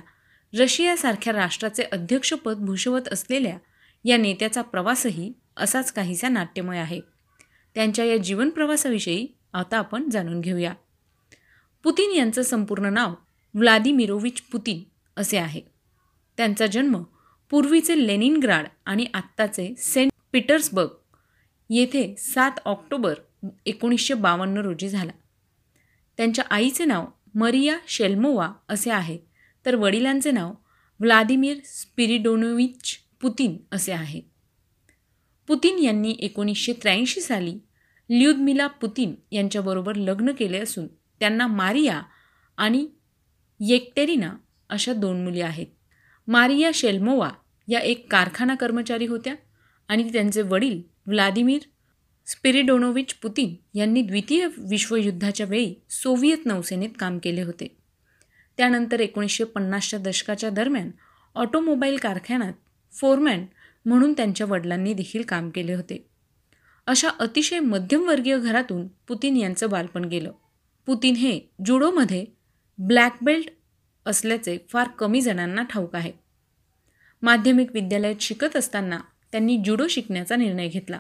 रशियासारख्या 0.60 1.34
राष्ट्राचे 1.34 1.84
अध्यक्षपद 1.84 2.58
भूषवत 2.58 3.02
असलेल्या 3.12 3.58
या 4.06 4.17
नेत्याचा 4.17 4.62
प्रवासही 4.62 5.34
असाच 5.58 5.91
काहीसा 5.91 6.30
नाट्यमय 6.30 6.78
आहे. 6.78 7.02
त्यांच्या 7.76 8.06
या 8.06 8.17
जीवनप्रवासाविषयी 8.17 9.28
आता 9.54 9.78
आपण 9.78 10.10
जाणून 10.10 10.41
घेऊया. 10.41 10.74
पुतीन 11.84 12.12
यांचं 12.12 12.41
संपूर्ण 12.41 12.93
नाव 12.93 13.13
व्लादिमिरोविच 13.54 14.42
पुतीन 14.42 14.84
असे 15.18 15.38
आहे. 15.38 15.62
त्यांचा 16.38 16.68
जन्म 16.68 17.02
पूर्वीचे 17.50 18.08
लेनिनग्राड 18.08 18.68
आणि 18.86 19.06
आत्ताचे 19.14 19.74
सेंट 19.78 20.12
पीटर्सबर्ग 20.32 20.90
येथे 21.70 22.16
सात 22.16 22.60
ऑक्टोबर 22.66 23.14
एकोणीसशे 23.66 24.14
बावन्न 24.14 24.58
रोजी 24.58 24.90
झाला. 24.90 25.12
त्यांच्या 26.18 26.46
आईचे 26.50 26.86
नाव 26.86 27.06
मरिया 27.36 27.78
शेल्मोवा 27.88 28.52
असे 28.70 28.92
आहे 28.92 29.18
तर 29.66 29.76
वडिलांचे 29.76 30.32
नाव 30.32 30.54
व्लादिमीर 31.00 31.58
स्पिरिडोनोविच 31.66 32.98
पुतीन 33.22 33.58
असे 33.72 33.92
आहे. 33.92 34.22
पुतीन 35.48 35.80
यांनी 35.80 36.16
एकोणीसशे 36.20 36.74
त्र्याऐंशी 36.74 37.22
साली 37.22 37.60
ल्युदमिला 38.10 38.68
पुतीन 38.68 39.16
यांच्याबरोबर 39.32 39.96
लग्न 39.96 40.32
केले 40.32 40.60
असून 40.60 40.88
त्यांना 41.20 41.48
मारिया 41.48 42.02
आणि 42.58 42.88
येक्टेरिना 43.63 44.34
अशा 44.69 44.93
दोन 44.93 45.24
मुली 45.24 45.41
आहेत. 45.41 45.67
मारिया 46.28 46.71
शेल्मोवा 46.74 47.30
या 47.67 47.80
एक 47.80 48.12
कारखाना 48.12 48.56
कर्मचारी 48.56 49.06
होत्या 49.06 49.36
आणि 49.88 50.13
त्यांचे 50.13 50.41
वडील 50.41 50.82
व्लादिमीर 51.08 51.62
स्पिरिडोनोविच 52.26 53.13
पुतीन 53.13 53.78
यांनी 53.78 54.02
द्वितीय 54.02 54.47
विश्वयुद्धाच्या 54.58 55.45
वेळी 55.45 55.76
सोव्हिएत 55.89 56.45
नौसेनेत 56.45 56.89
काम 57.00 57.19
केले 57.24 57.41
होते. 57.41 57.78
त्यानंतर 58.58 59.00
एकोणीसशे 59.00 59.43
पन्नासच्या 59.43 60.00
दशकाच्या 60.00 60.50
दरम्यान 60.50 60.91
ऑटोमोबाईल 61.36 61.97
कारखान्यात 61.97 62.54
फोरमॅन 62.93 63.45
म्हणून 63.86 64.13
त्यांच्या 64.13 64.47
वडिलांनी 64.47 64.93
देखील 64.93 65.21
काम 65.21 65.50
केले 65.50 65.74
होते. 65.74 66.06
अशा 66.88 67.10
अतिशय 67.10 67.60
मध्यमवर्गीय 67.60 68.39
घरातून 68.39 68.88
पुतीन 68.88 69.38
यांचं 69.38 69.69
बालपण 69.69 70.06
गेलं. 70.06 70.32
पुतीन 70.86 71.15
हे 71.15 71.39
जुडोमध्ये 71.65 72.26
ब्लॅक 72.88 73.17
बेल्ट 73.22 73.48
असल्याचे 74.06 74.58
फार 74.70 74.88
कमी 74.88 75.22
जणांना 75.22 75.63
ठाऊक 75.63 75.96
आहे. 75.96 76.12
माध्यमिक 77.22 77.72
विद्यालयात 77.74 78.15
शिकत 78.22 78.56
असताना 78.56 79.00
त्यांनी 79.32 79.62
जुडो 79.65 79.88
शिकण्याचा 79.88 80.36
निर्णय 80.36 80.67
घेतला. 80.67 81.00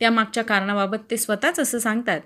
त्यामागच्या 0.00 0.44
कारणाबाबत 0.44 0.96
ते 1.10 1.16
स्वतःच 1.16 1.60
असं 1.60 1.78
सांगतात 1.78 2.20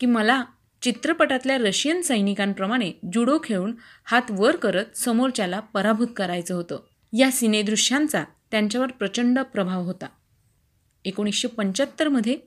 की 0.00 0.06
मला 0.06 0.44
चित्रपटातल्या 0.82 1.58
रशियन 1.58 2.02
सैनिकांप्रमाणे 2.02 2.92
जुडो 3.12 3.38
खेळून 3.44 3.74
हात 4.04 4.22
वर 4.30 4.56
करत 4.56 4.96
समोरच्याला 4.96 5.60
पराभूत 5.60 6.08
करायचं 6.16 6.54
होतं. 6.54 6.78
या 7.18 7.30
सिनेदृश्यांचा 7.30 8.24
त्यांच्यावर 8.50 8.90
प्रचंड 8.90 9.38
प्रभाव 9.38 9.82
होता. 9.82 10.06
एकोणीसशे 11.04 11.48
पंच्याहत्तरमध्ये 11.48 12.38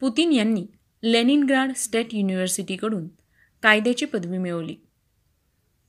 पुतीन 0.00 0.32
यांनी 0.32 0.66
लेनिनग्राड 1.02 1.72
स्टेट 1.76 2.06
युनिव्हर्सिटीकडून 2.12 3.08
कायद्याची 3.62 4.06
पदवी 4.06 4.38
मिळवली. 4.38 4.76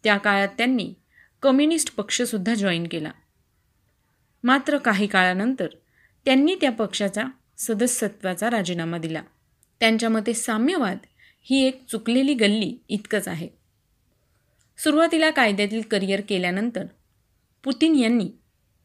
त्या 0.05 0.17
काळात 0.17 0.47
त्यांनी 0.47 0.93
कम्युनिस्ट 1.41 1.95
पक्षसुद्धा 1.95 2.53
जॉईन 2.53 2.87
केला. 2.87 3.11
मात्र 4.43 4.77
काही 4.77 5.07
काळानंतर 5.07 5.67
त्यांनी 6.25 6.55
त्या 6.55 6.71
पक्षाचा 6.71 7.23
सदस्यत्वाचा 7.57 8.49
राजीनामा 8.49 8.97
दिला. 8.97 9.21
त्यांच्या 9.79 10.09
मते 10.09 10.33
साम्यवाद 10.33 10.97
ही 11.41 11.67
एक 11.67 11.85
चुकलेली 11.87 12.33
गल्ली 12.33 12.77
इतकंच 12.89 13.27
आहे. 13.27 13.49
सुरुवातीला 14.77 15.29
कायद्यातील 15.29 15.81
करिअर 15.81 16.21
केल्यानंतर 16.21 16.85
पुतीन 17.63 17.95
यांनी 17.95 18.29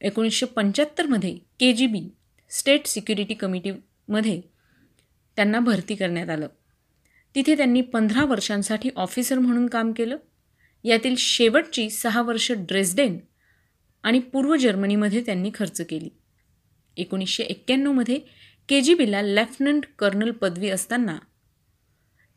एकोणीसशे 0.00 0.46
पंच्याहत्तरमध्ये 0.46 1.38
के 1.60 1.72
जी 1.72 1.86
बी 1.86 2.08
स्टेट 2.50 2.86
सिक्युरिटी 2.86 3.34
कमिटीमध्ये 3.34 4.40
त्यांना 5.36 5.60
भरती 5.60 5.94
करण्यात 5.94 6.28
आलं. 6.28 6.48
तिथे 7.34 7.56
त्यांनी 7.56 7.80
पंधरा 7.80 8.24
वर्षांसाठी 8.24 8.90
ऑफिसर 8.96 9.38
म्हणून 9.38 9.66
काम 9.66 9.92
केलं. 9.92 10.16
यातील 10.84 11.14
शेवटची 11.18 11.90
सहा 11.90 12.22
वर्ष 12.22 12.52
ड्रेसडेन 12.52 13.18
आणि 14.02 14.18
पूर्व 14.18 14.56
जर्मनीमध्ये 14.56 15.22
त्यांनी 15.26 15.50
खर्च 15.54 15.80
केली. 15.80 16.08
एकोणीसशे 16.96 17.42
एक्क्याण्णवमध्ये 17.42 18.18
के 18.68 18.80
जी 18.80 18.94
बीला 18.94 19.22
लेफ्टनंट 19.22 19.86
कर्नल 19.98 20.30
पदवी 20.30 20.68
असताना 20.68 21.18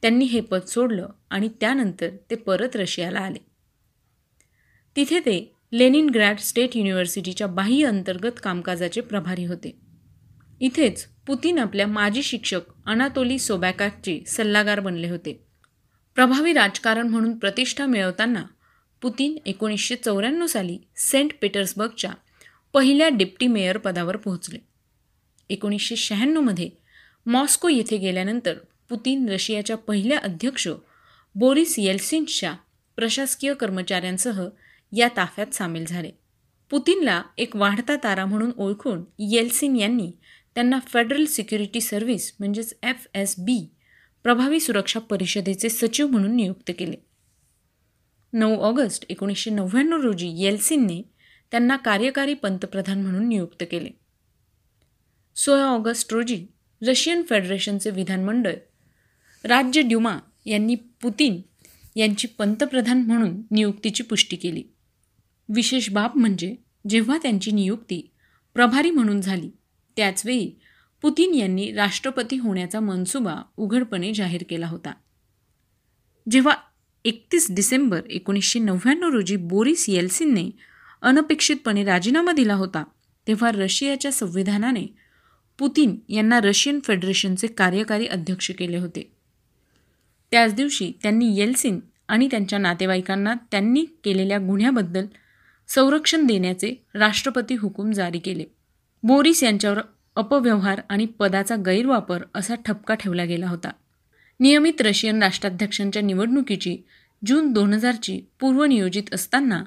त्यांनी 0.02 0.26
हे 0.26 0.42
पद 0.42 0.62
सोडलं 0.62 1.10
आणि 1.30 1.50
त्यानंतर 1.60 2.10
ते 2.30 2.36
परत 2.36 2.76
रशियाला 2.76 3.20
आले. 3.20 3.46
तिथे 4.96 5.20
ते 5.20 5.56
लेनिनग्रॅड 5.72 6.38
स्टेट 6.38 6.78
युनिव्हर्सिटीच्या 6.78 7.48
बाह्य 7.48 7.86
अंतर्गत 7.86 8.32
कामकाजाचे 8.44 9.02
प्रभारी 9.02 9.46
होते. 9.46 9.80
इथेच 10.60 11.08
पुतीन 11.28 11.60
आपल्या 11.60 11.88
माजी 11.88 12.24
शिक्षक 12.24 12.62
अनातोली 12.86 13.40
सोबॅकाची 13.40 14.24
सल्लागार 14.28 14.80
बनले 14.80 15.10
होते. 15.10 15.53
प्रभावी 16.15 16.54
राजकारण 16.54 17.08
म्हणून 17.08 17.38
प्रतिष्ठा 17.38 17.86
मिळवताना 17.86 18.43
पुतीन 19.02 19.38
एकोणीसशे 19.45 19.95
चौऱ्याण्णव 19.95 20.45
साली 20.45 20.78
सेंट 20.97 21.32
पीटर्सबर्गच्या 21.41 22.12
पहिल्या 22.73 23.10
डिप्टी 23.10 23.47
मेयर 23.47 23.78
पदावर 23.78 24.17
पोहोचले. 24.17 24.60
एकोणीसशे 25.49 25.95
शहाण्णवमध्ये 25.95 26.69
मॉस्को 27.26 27.69
येथे 27.69 27.97
गेल्यानंतर 27.97 28.54
पुतीन 28.89 29.30
रशियाच्या 29.30 29.78
पहिल्या 29.78 30.17
अध्यक्ष 30.17 30.67
बोरिस 31.36 31.80
येल्सिनच्या 31.80 32.54
प्रशासकीय 32.95 33.54
कर्मचाऱ्यांसह 33.54 34.47
या 34.91 35.08
ताफ्यात 35.17 35.54
सामील 35.54 35.86
झाले. 35.86 36.12
पुतीनला 36.69 37.23
एक 37.38 37.56
वाढता 37.56 37.95
तारा 37.95 38.26
म्हणून 38.26 38.52
ओळखून 38.58 39.04
येल्सिन 39.19 39.76
यांनी 39.76 40.12
त्यांना 40.56 40.80
फेडरल 40.88 41.26
सिक्युरिटी 41.26 41.82
सर्व्हिस 41.82 42.36
म्हणजेच 42.39 42.73
एफ 42.84 43.08
एस 43.13 43.36
बी 43.38 43.73
प्रभावी 44.24 44.60
सुरक्षा 44.60 45.00
परिषदेचे 45.00 45.70
सचिव 45.70 46.08
म्हणून 46.08 46.36
नियुक्त 46.36 46.72
केले. 46.80 46.96
नऊ 48.34 48.56
ऑगस्ट 48.56 49.06
एकोणीसशे 49.10 49.52
नव्याण्णव 49.52 50.02
रोजी 50.02 50.28
येल्सिनने 50.28 51.02
त्यांना 51.52 51.76
कार्यकारी 51.76 52.34
पंतप्रधान 52.34 53.02
म्हणून 53.02 53.28
नियुक्त 53.28 53.64
केले. 53.72 53.90
सोळा 55.36 55.64
ऑगस्ट 55.64 56.14
रोजी 56.14 56.46
रशियन 56.88 57.24
फेडरेशनचे 57.30 57.90
विधानमंडळ 57.90 58.54
राज्य 59.44 59.82
ड्युमा 59.82 60.18
यांनी 60.46 60.76
पुतीन 60.76 61.42
यांची 61.96 62.28
पंतप्रधान 62.28 62.98
म्हणून 62.98 63.42
नियुक्तीची 63.52 64.04
पुष्टी 64.04 64.36
केली. 64.36 64.64
विशेष 65.50 65.90
बाब 65.90 66.12
म्हणजे 66.16 66.56
जेव्हा 66.90 67.18
त्यांची 67.18 67.52
नियुक्ती 67.52 68.12
प्रभारी 68.54 68.92
म्हणून 68.92 69.22
झाली 69.22 69.50
त्याचवेळी 69.96 70.52
पुतीन 71.04 71.34
यांनी 71.34 71.72
राष्ट्रपती 71.72 72.38
होण्याचा 72.38 72.80
मनसुबा 72.80 73.36
उघडपणे 73.58 74.13
जाहीर 74.13 74.44
केला 74.50 74.68
होता. 74.68 74.94
जेव्हा 76.32 76.56
एकतीस 77.06 77.48
डिसेंबर 77.50 78.02
एकोणीसशे 78.10 78.60
नव्याण्णव 78.60 79.10
रोजी 79.10 79.36
बोरिस 79.36 79.89
येल्सिनने 79.89 80.50
अनपेक्षितपणे 81.02 81.84
राजीनामा 81.84 82.32
दिला 82.32 82.54
होता 82.54 82.84
तेव्हा 83.28 83.52
रशियाच्या 83.52 84.12
संविधानाने 84.12 84.86
पुतीन 85.58 85.96
यांना 86.10 86.39
रशियन 86.39 86.80
फेडरेशनचे 86.84 87.48
कार्यकारी 87.48 88.08
अध्यक्ष 88.08 88.52
केले 88.52 88.78
होते. 88.78 89.12
त्याच 90.32 90.54
दिवशी 90.54 90.92
त्यांनी 91.02 91.36
येल्सिन 91.38 91.80
आणि 92.08 92.28
त्यांच्या 92.32 92.60
नातेवाईकांना 92.60 93.34
त्यांनी 93.52 93.86
केलेल्या 94.04 94.38
गुन्ह्याबद्दल 94.38 95.06
संरक्षण 95.68 96.26
देण्याचे 96.26 96.86
राष्ट्रपती 96.96 97.56
हुकूम 97.56 97.92
जारी 97.92 98.20
केले. 98.20 98.46
बोरिस 99.04 99.44
यांच्यावर 99.44 99.80
अपव्यवहार 100.15 100.82
आणि 100.89 101.06
पदाचा 101.06 101.56
गैरवापर 101.56 102.23
असा 102.36 102.56
ठपका 102.56 102.95
ठेवला 102.95 103.26
गेला 103.26 103.47
होता. 103.47 103.71
नियमित 104.39 104.82
रशियन 104.82 105.23
राष्ट्राध्यक्षांच्या 105.23 106.02
निवडणुकीची 106.02 106.78
जून 107.26 107.52
दोन 107.52 107.73
हजारची 107.73 108.21
पूर्वनियोजित 108.39 109.13
असताना 109.13 109.63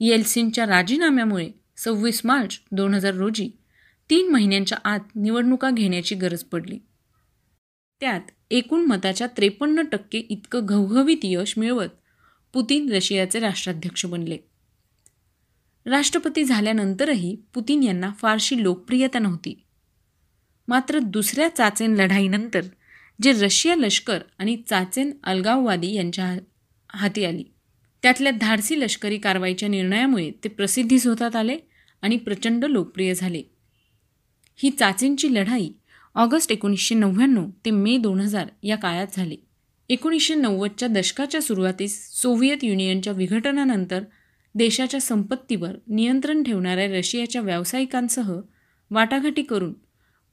येल्सिनच्या 0.00 0.66
राजीनाम्यामुळे 0.66 1.50
सव्वीस 1.76 2.20
मार्च 2.24 2.60
दोन 2.72 2.94
हजार 2.94 3.14
रोजी 3.14 3.50
तीन 4.10 4.32
महिन्यांच्या 4.32 4.78
आत 4.84 5.16
निवडणुका 5.16 5.70
घेण्याची 5.70 6.14
गरज 6.14 6.42
पडली. 6.42 6.78
त्यात 8.00 8.20
एकूण 8.50 8.80
मताच्या 8.80 9.26
त्रेपन्न 9.26 9.82
टक्के 9.92 10.18
इतकं 10.18 10.60
घवघवीत 10.62 11.16
यश 11.22 11.54
मिळवत 11.56 11.88
पुतीन 12.52 12.92
रशियाचे 12.92 13.38
राष्ट्राध्यक्ष 13.38 14.06
बनले. 14.06 14.38
राष्ट्रपती 15.86 16.44
झाल्यानंतरही 16.44 17.36
पुतीन 17.54 17.82
यांना 17.82 18.10
फारशी 18.18 18.62
लोकप्रियता 18.62 19.18
नव्हती. 19.18 19.64
मात्र 20.70 20.98
दुसऱ्या 20.98 21.48
चाचेन 21.48 21.94
लढाईनंतर 21.94 22.60
जे 23.22 23.32
रशिया 23.32 23.76
लष्कर 23.76 24.18
आणि 24.38 24.56
चाचेन 24.56 25.10
अलगाववादी 25.24 25.92
यांच्या 25.94 26.38
हाती 26.94 27.24
आली. 27.24 27.44
त्यातल्या 28.02 28.32
धाडसी 28.32 28.80
लष्करी 28.80 29.18
कारवाईच्या 29.18 29.68
निर्णयामुळे 29.68 30.30
ते 30.44 30.48
प्रसिद्धीस 30.48 31.06
होतात 31.06 31.36
आले 31.36 31.56
आणि 32.02 32.16
प्रचंड 32.16 32.64
लोकप्रिय 32.64 33.14
झाले. 33.14 33.42
ही 34.56 34.70
चाचेनची 34.70 35.34
लढाई 35.34 35.70
ऑगस्ट 36.14 36.52
एकोणीसशे 36.52 36.94
नव्याण्णव 36.94 37.50
ते 37.64 37.70
मे 37.70 37.96
दोन 37.96 38.20
हजार 38.20 38.46
या 38.62 38.76
काळात 38.76 39.06
झाली. 39.16 39.36
एकोणीसशे 39.88 40.34
नव्वदच्या 40.34 40.88
दशकाच्या 40.88 41.42
सुरुवातीस 41.42 42.20
सोव्हिएत 42.22 42.64
युनियनच्या 42.64 43.12
विघटनानंतर 43.12 44.02
देशाच्या 44.54 45.00
संपत्तीवर 45.00 45.76
नियंत्रण 45.88 46.42
ठेवणाऱ्या 46.42 46.86
रशियाच्या 46.86 47.42
व्यावसायिकांसह 47.42 48.40
वाटाघाटी 48.90 49.42
करून 49.42 49.72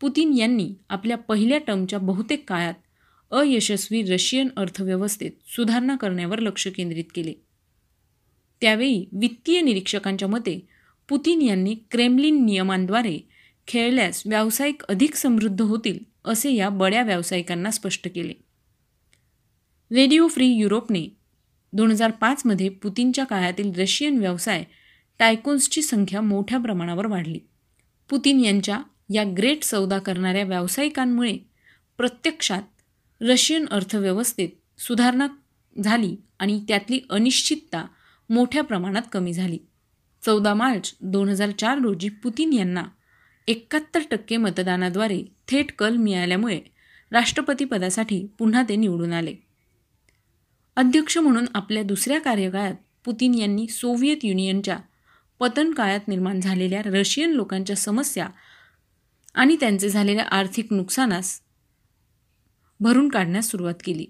पुतीन 0.02 0.34
यांनी 0.34 0.74
आपल्या 0.90 1.18
पहिल्या 1.18 1.58
टर्मच्या 1.58 2.00
बहुतेक 2.00 2.50
काळात 2.50 2.74
अयशस्वी 3.32 4.04
रशियन 4.04 4.48
अर्थव्यवस्थेत 4.58 5.32
सुधारणा 5.46 5.96
करण्यावर 5.96 6.40
लक्ष 6.40 6.68
केंद्रित 6.68 7.04
केले. 7.16 7.34
त्यावेळी 8.62 9.06
वित्तीय 9.12 9.62
निरीक्षकांच्या 9.62 10.28
मते 10.28 10.68
पुतीन 11.10 11.42
यांनी 11.42 11.76
क्रेमलिन 11.92 12.46
नियमांद्वारे 12.46 13.20
खेळल्यास 13.68 14.24
व्यावसायिक 14.26 14.84
अधिक 14.84 15.16
समृद्ध 15.16 15.62
होतील 15.62 16.00
असे 16.26 16.54
या 16.54 16.70
बड्या 16.70 17.04
व्यावसायिकांना 17.04 17.72
स्पष्ट 17.72 18.08
केले. 18.16 18.34
रेडिओ 19.92 20.28
फ्री 20.28 20.48
युरोपने 20.48 21.08
दोन 21.74 21.92
हजार 21.92 22.12
पाचमध्ये 22.12 22.70
पुतीनच्या 22.70 23.26
काळातील 23.26 23.72
रशियन 23.78 24.18
व्यवसाय 24.18 24.64
टायकोन्सची 25.20 25.82
संख्या 25.82 26.22
मोठ्या 26.22 26.60
प्रमाणावर 26.60 27.06
वाढली. 27.06 27.40
पुतीन 28.10 28.40
यांच्या 28.40 28.82
या 29.10 29.24
ग्रेट 29.38 29.64
सौदा 29.64 30.00
करणाऱ्या 30.00 30.44
व्यावसायिकांमुळे 30.44 31.38
प्रत्यक्षात 31.98 32.62
रशियन 33.22 33.66
अर्थव्यवस्थेत 33.72 34.82
सुधारणा 34.82 35.28
झाली 35.84 36.16
आणि 36.40 36.60
त्यातली 36.68 37.00
अनिश्चितता 37.10 37.86
मोठ्या 38.30 38.64
प्रमाणात 38.64 39.02
कमी 39.12 39.34
झाली. 39.34 39.58
चौदा 40.24 40.54
मार्च 40.54 40.96
दोन 41.02 41.30
हजार 41.30 41.52
चार 41.52 41.80
रोजी 41.80 42.10
पुतीन 42.10 42.54
यांना 42.54 42.84
एकाहत्तर 43.48 44.02
टक्के 44.12 44.38
मतदानाद्वारे 44.38 45.24
थेट 45.48 45.72
कल 45.72 45.96
मिळाल्यामुळे 45.96 46.60
राष्ट्रपतीपदासाठी 47.12 48.26
पुन्हा 48.40 48.64
ते 48.70 48.76
निवडून 48.76 49.14
आले. 49.14 49.36
अध्यक्ष 50.76 51.18
म्हणून 51.18 51.46
आपल्या 51.54 51.84
दुसऱ्या 51.84 52.20
कार्यकाळात 52.22 52.76
पुतीन 53.06 53.34
यांनी 53.34 53.68
सोव्हिएत 53.68 54.18
युनियनच्या 54.24 54.78
पतन 55.40 55.72
काळात 55.72 56.08
निर्माण 56.08 56.40
झालेल्या 56.40 56.82
रशियन 56.86 57.32
लोकांच्या 57.32 57.76
समस्या 57.76 58.28
आणि 59.38 59.56
त्यांचे 59.60 59.90
झालेल्या 59.90 60.26
आर्थिक 60.26 60.74
नुकसानास 60.74 61.42
भरून 62.80 63.10
काढण्यास 63.10 63.50
सुरुवात 63.50 63.74
केली. 63.84 64.06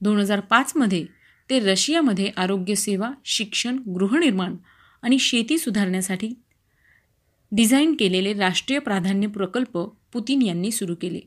दोन 0.00 0.18
हजार 0.18 0.40
पाचमध्ये 0.40 1.06
ते 1.50 1.58
रशियामध्ये 1.60 2.30
आरोग्यसेवा 2.36 3.10
शिक्षण 3.24 3.78
गृहनिर्माण 3.88 4.56
आणि 5.02 5.18
शेती 5.18 5.58
सुधारण्यासाठी 5.58 6.32
डिझाईन 7.52 7.94
केलेले 7.94 8.32
राष्ट्रीय 8.32 8.78
प्राधान्य 8.78 9.28
प्रकल्प 9.28 9.78
पुतीन 10.12 10.42
यांनी 10.42 10.70
सुरू 10.70 10.94
केले. 10.94 11.20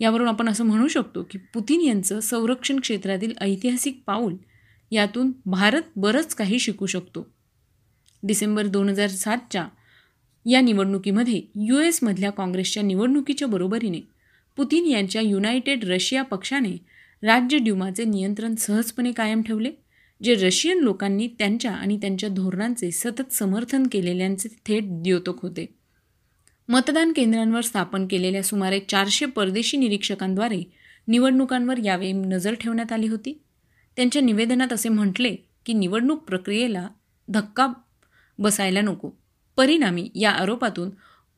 यावरून 0.00 0.28
आपण 0.28 0.48
असं 0.48 0.64
म्हणू 0.64 0.88
शकतो 0.88 1.22
की 1.22 1.38
पुतीन 1.38 1.80
यांचं 1.80 2.20
संरक्षण 2.20 2.80
क्षेत्रातील 2.80 3.32
ऐतिहासिक 3.40 4.02
पाऊल 4.06 4.36
यातून 4.90 5.32
भारत 5.46 5.82
बरंच 5.96 6.34
काही 6.34 6.58
शिकू 6.58 6.86
शकतो. 6.86 7.26
डिसेंबर 8.22 8.66
दोन 8.66 8.88
हजार 8.88 9.08
सातच्या 9.08 9.68
या 10.46 10.60
निवडणुकीमध्ये 10.60 11.42
यू 11.54 11.78
एसमधल्या 11.78 12.30
काँग्रेसच्या 12.30 12.82
निवडणुकीच्या 12.82 13.48
बरोबरीने 13.48 14.00
पुतीन 14.56 14.86
यांच्या 14.86 15.22
युनायटेड 15.22 15.84
रशिया 15.84 16.22
पक्षाने 16.22 16.76
राज्य 17.22 17.58
ड्युमाचे 17.58 18.04
नियंत्रण 18.04 18.54
सहजपणे 18.54 19.12
कायम 19.12 19.42
ठेवले 19.42 19.70
जे 20.22 20.34
रशियन 20.34 20.78
लोकांनी 20.78 21.28
त्यांच्या 21.28 21.72
आणि 21.72 21.96
त्यांच्या 21.96 22.28
धोरणांचे 22.28 22.90
सतत 22.90 23.32
समर्थन 23.32 23.86
केलेल्यांचे 23.92 24.48
थेट 24.66 25.02
द्योतक 25.02 25.40
होते. 25.42 25.66
मतदान 26.68 27.12
केंद्रांवर 27.12 27.60
स्थापन 27.60 28.06
केलेल्या 28.06 28.42
सुमारे 28.42 28.80
चारशे 28.80 29.26
परदेशी 29.26 29.76
निरीक्षकांद्वारे 29.76 30.62
निवडणुकांवर 31.08 31.78
यावेळी 31.78 32.12
नजर 32.12 32.54
ठेवण्यात 32.54 32.92
आली 32.92 33.08
होती. 33.08 33.40
त्यांच्या 33.96 34.22
निवेदनात 34.22 34.72
असे 34.72 34.88
म्हटले 34.88 35.36
की 35.66 35.72
निवडणूक 35.72 36.22
प्रक्रियेला 36.22 36.88
धक्का 37.28 37.72
बसायला 38.38 38.80
नको. 38.80 39.10
परिणामी 39.56 40.10
या 40.14 40.30
आरोपातून 40.30 40.90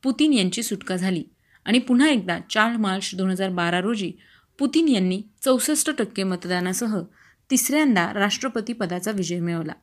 पुतीन 0.03 0.33
यांची 0.33 0.63
सुटका 0.63 0.95
झाली. 0.95 1.23
आणि 1.65 1.79
पुन्हा 1.79 2.07
एकदा 2.07 2.39
चार 2.49 2.77
मार्च 2.77 3.15
दोन 3.15 3.29
हजार 3.29 3.49
बारा 3.49 3.79
रोजी 3.79 4.11
पुतीन 4.59 4.87
यांनी 4.87 5.21
चौसष्ट 5.41 5.91
टक्के 5.97 6.23
मतदानासह 6.23 7.01
तिसऱ्यांदा 7.49 8.13
राष्ट्रपती 8.13 8.73
पदाचा 8.73 9.11
विजय 9.11 9.39
मिळवला. 9.39 9.73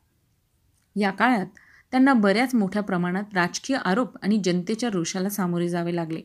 या 0.96 1.10
काळात 1.10 1.46
त्यांना 1.90 2.12
बऱ्याच 2.12 2.54
मोठ्या 2.54 2.82
प्रमाणात 2.82 3.24
राजकीय 3.34 3.76
आरोप 3.84 4.24
आणि 4.24 4.40
जनतेच्या 4.44 4.90
रोषाला 4.90 5.28
सामोरे 5.28 5.68
जावे 5.68 5.96
लागले. 5.96 6.20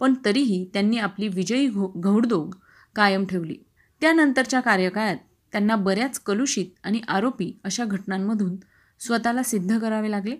पण 0.00 0.14
तरीही 0.24 0.70
त्यांनी 0.72 0.98
आपली 0.98 1.28
विजयी 1.28 1.68
घो 1.68 1.92
घौडदोग 1.96 2.54
कायम 2.96 3.24
ठेवली. 3.24 3.56
त्यानंतरच्या 4.00 4.60
कार्यकाळात 4.60 5.16
त्यांना 5.52 5.76
बऱ्याच 5.76 6.18
कलुषित 6.18 6.66
आणि 6.82 7.00
आरोपी 7.08 7.60
अशा 7.64 7.84
घटनांमधून 7.84 8.56
स्वतःला 9.00 9.42
सिद्ध 9.42 9.78
करावे 9.78 10.10
लागले. 10.10 10.36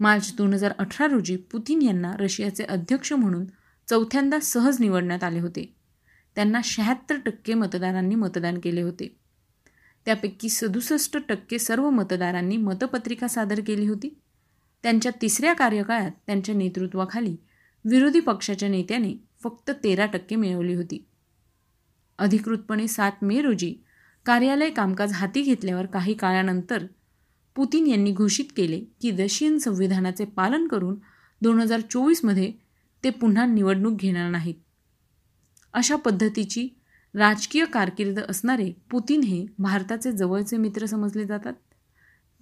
मार्च 0.00 0.34
दोन 0.36 0.54
हजार 0.54 0.72
अठरा 0.78 1.06
रोजी 1.06 1.36
पुतीन 1.36 1.82
यांना 1.82 2.12
रशियाचे 2.18 2.64
अध्यक्ष 2.64 3.12
म्हणून 3.12 3.44
चौथ्यांदा 3.90 4.40
सहज 4.40 4.80
निवडण्यात 4.80 5.24
आले 5.24 5.40
होते. 5.40 5.74
त्यांना 6.34 6.60
शहात्तर 6.64 7.16
टक्के 7.16 7.54
मतदारांनी 7.54 8.14
मतदान 8.14 8.58
केले 8.58 8.82
होते. 8.82 9.16
त्यापैकी 10.04 10.48
सदुसष्ट 10.48 11.16
टक्के 11.28 11.58
सर्व 11.58 11.90
मतदारांनी 11.90 12.56
मतपत्रिका 12.56 13.28
सादर 13.28 13.60
केली 13.66 13.86
होती. 13.86 14.18
त्यांच्या 14.82 15.12
तिसऱ्या 15.22 15.52
कार्यकाळात 15.52 16.10
त्यांच्या 16.26 16.54
नेतृत्वाखाली 16.54 17.36
विरोधी 17.84 18.20
पक्षाच्या 18.20 18.68
नेत्याने 18.68 19.14
फक्त 19.42 19.70
तेरा 19.84 20.06
टक्के 20.06 20.36
मिळवली 20.36 20.74
होती. 20.74 21.06
अधिकृतपणे 22.18 22.88
सात 22.88 23.12
मे 23.22 23.42
रोजी 23.42 23.74
कार्यालय 24.26 24.70
कामकाज 24.70 25.12
हाती 25.12 25.42
घेतल्यावर 25.42 25.86
काही 25.86 26.14
काळानंतर 26.14 26.86
पुतीन 27.56 27.86
यांनी 27.86 28.12
घोषित 28.12 28.44
केले 28.56 28.80
की 29.02 29.10
रशियन 29.10 29.58
संविधानाचे 29.58 30.24
पालन 30.24 30.66
करून 30.66 30.96
दोन 31.42 31.60
हजार 31.60 31.80
चोवीसमध्ये 31.80 32.52
ते 33.04 33.10
पुन्हा 33.10 33.46
निवडणूक 33.46 33.98
घेणार 33.98 34.30
नाहीत. 34.30 34.54
अशा 35.72 35.96
पद्धतीची 35.96 36.68
राजकीय 37.14 37.64
कारकीर्द 37.64 38.18
असणारे 38.28 38.72
पुतीन 38.90 39.20
हे 39.20 39.46
भारताचे 39.58 40.12
जवळचे 40.12 40.56
मित्र 40.56 40.86
समजले 40.86 41.24
जातात. 41.24 41.52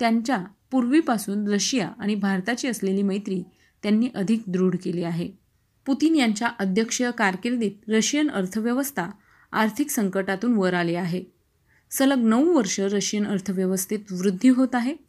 त्यांच्या 0.01 0.45
पूर्वीपासून 0.71 1.49
रशिया 1.49 1.89
आणि 1.99 2.15
भारताची 2.15 2.69
असलेली 2.69 3.03
मैत्री 3.03 3.43
त्यांनी 3.83 4.09
अधिक 4.15 4.43
दृढ 4.47 4.77
केली 4.85 5.03
आहे. 5.03 5.31
पुतीन 5.87 6.15
यांच्या 6.15 6.49
अध्यक्षीय 6.59 7.11
कारकिर्दीत 7.19 7.71
रशियन 7.89 8.31
अर्थव्यवस्था 8.31 9.07
आर्थिक 9.53 9.91
संकटातून 9.91 10.55
वर 10.55 10.75
आली 10.75 10.95
आहे. 10.95 11.25
सलग 11.91 12.19
नऊ 12.19 12.57
वर्ष 12.57 12.81
रशियन 12.81 13.27
अर्थव्यवस्थेत 13.27 13.99
वृद्धी 14.11 14.49
होत 14.49 14.69
आहे. 14.73 15.04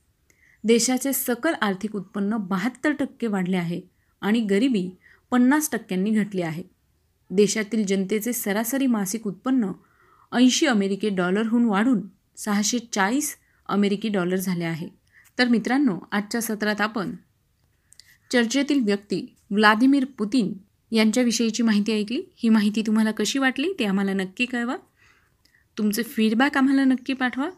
देशाचे 0.66 1.14
सकल 1.14 1.54
आर्थिक 1.62 1.96
उत्पन्न 1.96 2.38
बहात्तर 2.38 2.92
टक्के 2.92 3.28
वाढले 3.28 3.58
आहे 3.58 3.82
आणि 4.22 4.40
गरिबी 4.40 4.90
पन्नास 5.32 5.70
टक्क्यांनी 5.72 6.12
घटली 6.12 6.42
आहे. 6.42 6.64
देशातील 7.30 7.86
जनतेचे 7.86 8.34
सरासरी 8.34 8.88
मासिक 8.88 9.28
उत्पन्न 9.28 9.72
ऐंशी 10.32 10.66
अमेरिकी 10.66 11.10
डॉलरहून 11.10 11.66
वाढून 11.66 12.02
सहाशे 12.38 12.80
चाळीस 12.80 13.36
अमेरिकी 13.66 14.10
डॉलर 14.10 14.36
झाले 14.36 14.64
आहे. 14.64 14.88
तर 15.40 15.48
मित्रांनो 15.48 16.00
आजच्या 16.12 16.42
सत्रात 16.42 16.82
आपण 16.82 17.16
चर्चेतील 18.32 18.84
व्यक्ती 18.84 19.36
व्लादिमीर 19.52 20.06
पुतीन 20.06 20.54
यांच्याविषयीची 20.92 21.64
माहिती 21.64 21.94
ऐकली. 21.94 22.22
ही 22.38 22.50
माहिती 22.50 22.82
तुम्हाला 22.82 23.12
कशी 23.12 23.40
वाटली 23.40 23.74
ते 23.80 23.86
आम्हाला 23.86 24.14
नक्की 24.14 24.46
कळवा. 24.46 24.76
तुमचे 25.78 26.04
फीडबॅक 26.04 26.58
आम्हाला 26.58 26.84
नक्की 26.84 27.14
पाठवा. 27.14 27.50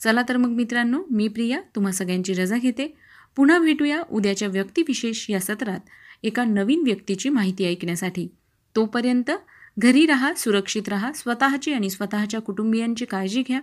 चला 0.00 0.22
तर 0.28 0.36
मग 0.36 0.48
मित्रांनो 0.48 1.02
मी 1.10 1.28
प्रिया 1.28 1.60
तुम्हा 1.74 1.92
सगळ्यांची 1.92 2.32
रजा 2.32 2.56
घेते. 2.56 2.96
पुन्हा 3.36 3.58
भेटूया 3.58 4.02
उद्याच्या 4.10 4.48
व्यक्तिविशेष 4.48 5.26
या 5.30 5.40
सत्रात 5.40 5.80
एका 6.22 6.44
नवीन 6.44 6.82
व्यक्तीची 6.82 7.28
माहिती 7.28 7.64
ऐकण्यासाठी. 7.64 8.28
तोपर्यंत 8.76 9.30
घरी 9.78 10.06
राहा 10.06 10.34
सुरक्षित 10.34 10.88
राहा 10.88 11.12
स्वतःची 11.12 11.72
आणि 11.72 11.90
स्वतःच्या 11.90 12.40
कुटुंबियांची 12.40 13.04
काळजी 13.04 13.42
घ्या. 13.42 13.60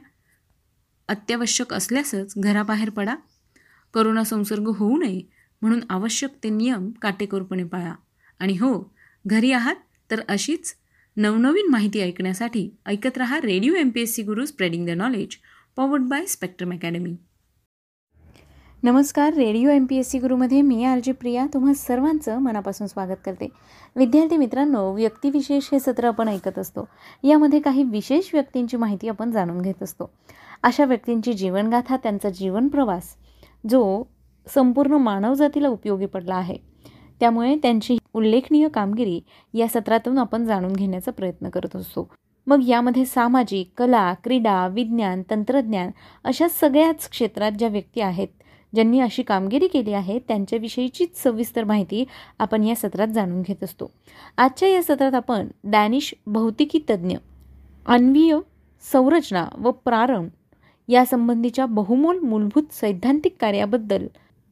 अत्यावश्यक 1.08 1.74
असल्यासच 1.74 2.34
घराबाहेर 2.38 2.90
पडा. 2.90 3.16
करोना 3.94 4.24
संसर्ग 4.24 4.68
होऊ 4.68 4.98
नये 4.98 5.22
म्हणून 5.62 5.80
आवश्यक 5.90 6.30
ते 6.44 6.50
नियम 6.50 6.92
काटेकोरपणे 7.02 7.64
पाळा. 7.64 7.94
आणि 8.40 8.54
हो 8.54 8.94
घरी 9.28 9.52
आहात 9.52 9.76
तर 10.12 10.22
अशीच 10.28 10.74
नवनवीन 11.18 11.68
माहिती 11.70 12.00
ऐकण्यासाठी 12.00 12.70
ऐकत 12.86 13.18
रहा 13.18 13.42
radio 13.42 13.74
M 13.74 13.90
P 13.90 14.02
S 14.02 14.16
C 14.16 14.24
Guru 14.24 14.46
spreading 14.46 14.86
the 14.86 14.90
knowledge. 14.90 15.38
Powered 15.78 16.02
by 16.02 16.26
Spectrum 16.26 16.72
Academy 16.72 17.16
नमस्कार 18.84 19.34
radio 19.34 19.70
M 19.70 19.86
P 19.86 19.96
S 19.96 20.10
C 20.10 20.20
गुरुमध्ये 20.20 20.62
मी 20.62 20.84
आर 20.84 21.00
जी 21.04 21.12
प्रिया. 21.12 21.46
तुम्हा 21.54 21.74
सर्वांचं 21.74 22.38
मनापासून 22.38 22.88
स्वागत 22.88 23.20
करते. 23.26 23.48
विद्यार्थी 23.96 24.38
मित्रांनो 24.38 24.94
व्यक्तिविशेष 24.94 25.70
हे 25.72 25.80
सत्र 25.80 26.08
आपण 26.08 26.28
ऐकत 26.28 26.60
असतो. 26.60 26.88
यामध्ये 27.24 27.60
काही 27.60 27.84
विशेष 27.84 28.30
व्यक्तींची 28.34 28.78
माहिती 28.78 29.08
आपण 29.08 29.32
जाणून 29.32 29.62
घेत 29.62 29.84
असतो. 29.84 30.10
अशा 30.64 30.86
व्यक्तींची 30.86 31.34
जीवनगाथा 31.34 31.98
त्यांचा 31.98 32.30
जीवनप्रवास 32.30 33.16
जो 33.70 34.04
संपूर्ण 34.48 34.94
मानवजातीला 34.94 35.68
उपयोगी 35.68 36.06
पडला 36.06 36.36
आहे. 36.36 36.58
त्यामुळे 37.20 37.56
त्यांची 37.56 37.98
उल्लेखनीय 38.14 38.68
कामगिरी 38.68 39.22
या 39.54 39.68
सत्रातून 39.68 40.18
आपण 40.18 40.46
जाणून 40.46 40.74
घेण्याचा 40.74 41.12
प्रयत्न 41.12 41.50
करत 41.50 41.76
असतो. 41.76 42.10
मग 42.48 42.60
यामध्ये 42.68 43.06
सामाजिक 43.06 43.70
कला 43.78 44.14
क्रीडा 44.24 44.68
विज्ञान 44.68 45.22
तंत्रज्ञान 45.30 45.90
अशा 46.24 46.48
सगळ्याच 46.48 47.10
क्षेत्रात 47.10 47.52
ज्या 47.52 47.70
व्यक्ती 47.70 48.02
आहेत 48.02 48.28
ज्यांनी 48.74 49.00
अशी 49.00 49.24
कामगिरी 49.24 49.68
केली 49.68 49.94
आहे 49.94 50.20
त्यांच्याविषयीचीच 50.20 51.24
सविस्तर 51.24 51.64
माहिती 51.64 52.06
आपण 52.40 52.64
या 52.64 52.76
सत्रात 52.76 53.08
जाणून 53.08 53.42
घेत 53.42 53.64
असतो. 53.64 53.92
आजच्या 54.38 54.70
या 54.70 54.84
सत्रात 54.84 55.14
आपण 55.14 55.48
डॅनिश 55.64 56.14
भौतिकी 56.28 56.80
तज्ज्ञ 56.90 57.16
अन्वीय 57.86 58.38
संरचना 58.92 59.46
व 59.58 59.72
प्रारंभ 59.72 60.30
यासंबंधीच्या 60.88 61.66
बहुमोल 61.66 62.20
मूलभूत 62.20 62.74
सैद्धांतिक 62.74 63.36
कार्याबद्दल 63.40 64.08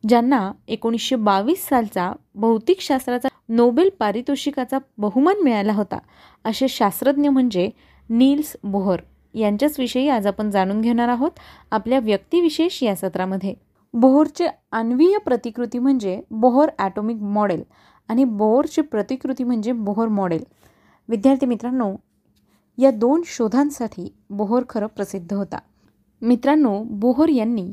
ज्यांना 0.09 0.51
एकोणीसशे 0.67 1.15
बावीस 1.15 1.67
सालचा 1.67 2.13
भौतिकशास्त्राचा 2.35 3.27
नोबेल 3.49 3.89
पारितोषिकाचा 3.99 4.77
बहुमान 4.97 5.43
मिळाला 5.43 5.73
होता. 5.73 5.97
असे 6.45 6.67
शास्त्रज्ञ 6.67 7.29
म्हणजे 7.29 7.69
नील्स 8.09 8.55
बोहर. 8.63 9.01
यांच्याच 9.33 9.79
विषयी 9.79 10.07
आज 10.09 10.27
आपण 10.27 10.49
जाणून 10.49 10.81
घेणार 10.81 11.09
आहोत 11.09 11.31
आपल्या 11.71 11.99
व्यक्तिविशेष 11.99 12.83
या 12.83 12.95
सत्रामध्ये. 12.95 13.53
बोहरचे 13.93 14.47
अन्वीय 14.71 15.17
प्रतिकृती 15.17 15.79
म्हणजे 15.79 16.21
बोहर 16.31 16.69
ॲटॉमिक 16.79 17.17
मॉडेल 17.17 17.63
आणि 18.09 18.23
बोहरची 18.23 18.81
प्रतिकृती 18.81 19.43
म्हणजे 19.43 19.71
बोहर 19.71 20.07
मॉडेल. 20.07 20.43
विद्यार्थी 21.09 21.45
मित्रांनो 21.45 21.95
या 22.77 22.91
दोन 22.91 23.21
शोधांसाठी 23.25 24.13
बोहर 24.29 24.63
खरं 24.69 24.87
प्रसिद्ध 24.87 25.33
होता. 25.33 25.59
मित्रांनो 26.21 26.81
बोहर 26.83 27.29
यांनी 27.29 27.71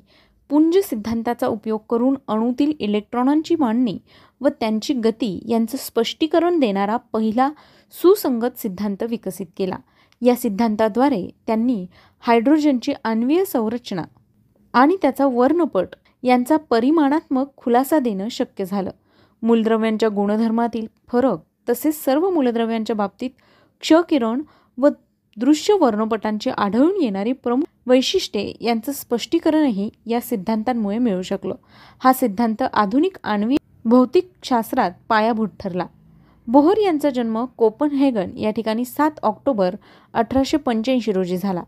पुंज 0.52 0.76
सिद्धांताचा 0.78 1.46
उपयोग 1.46 1.80
करून 1.90 2.16
अणूतील 2.28 2.72
इलेक्ट्रॉनांची 2.78 3.54
मांडणी 3.56 3.98
व 4.40 4.48
त्यांची 4.48 4.94
गती 4.94 5.38
यांचं 5.48 5.76
स्पष्टीकरण 5.80 6.58
देणारा 6.60 6.96
पहिला 6.96 7.48
सुसंगत 7.92 8.58
सिद्धांत 8.58 9.02
विकसित 9.02 9.46
केला. 9.56 9.76
या 10.22 10.34
सिद्धांताद्वारे 10.36 11.30
त्यांनी 11.46 11.86
हायड्रोजनची 12.20 12.92
आण्वीय 13.04 13.44
संरचना 13.44 14.02
आणि 14.72 14.96
त्याचा 15.02 15.26
वर्णपट 15.26 15.94
यांचा 16.22 16.56
परिमाणात्मक 16.56 17.56
खुलासा 17.56 17.98
देणं 17.98 18.28
शक्य 18.28 18.64
झालं. 18.64 18.90
मूलद्रव्यांच्या 19.42 20.08
गुणधर्मातील 20.08 20.86
फरक 21.08 21.38
तसेच 21.68 22.04
सर्व 22.04 22.30
मूलद्रव्यांच्या 22.30 22.96
बाबतीत 22.96 23.30
क्षकिरण 23.80 24.42
व 24.78 24.88
दृश्य 25.36 25.74
वर्णपटांची 25.80 26.50
आढळून 26.50 27.02
येणारी 27.02 27.32
प्रमुख 27.32 27.64
वैशिष्ट्ये 27.86 28.52
यांचं 28.60 28.92
स्पष्टीकरणही 28.92 29.90
या 30.06 30.20
सिद्धांतांमुळे 30.20 30.98
मिळू 30.98 31.22
शकलं. 31.22 31.54
हा 31.98 32.12
सिद्धांत 32.12 32.62
आधुनिक 32.72 33.16
आण्विक 33.24 33.58
भौतिकशास्त्रात 33.84 34.90
पायाभूत 35.08 35.48
ठरला. 35.60 35.86
बोहर 36.46 36.78
यांचा 36.78 37.10
जन्म 37.10 37.44
कोपनहेगन 37.44 38.36
या 38.36 38.50
ठिकाणी 38.50 38.84
सात 38.84 39.10
ऑक्टोबर 39.22 39.74
अठराशे 40.12 40.56
पंच्याऐंशी 40.56 41.12
रोजी 41.12 41.36
झाला. 41.36 41.62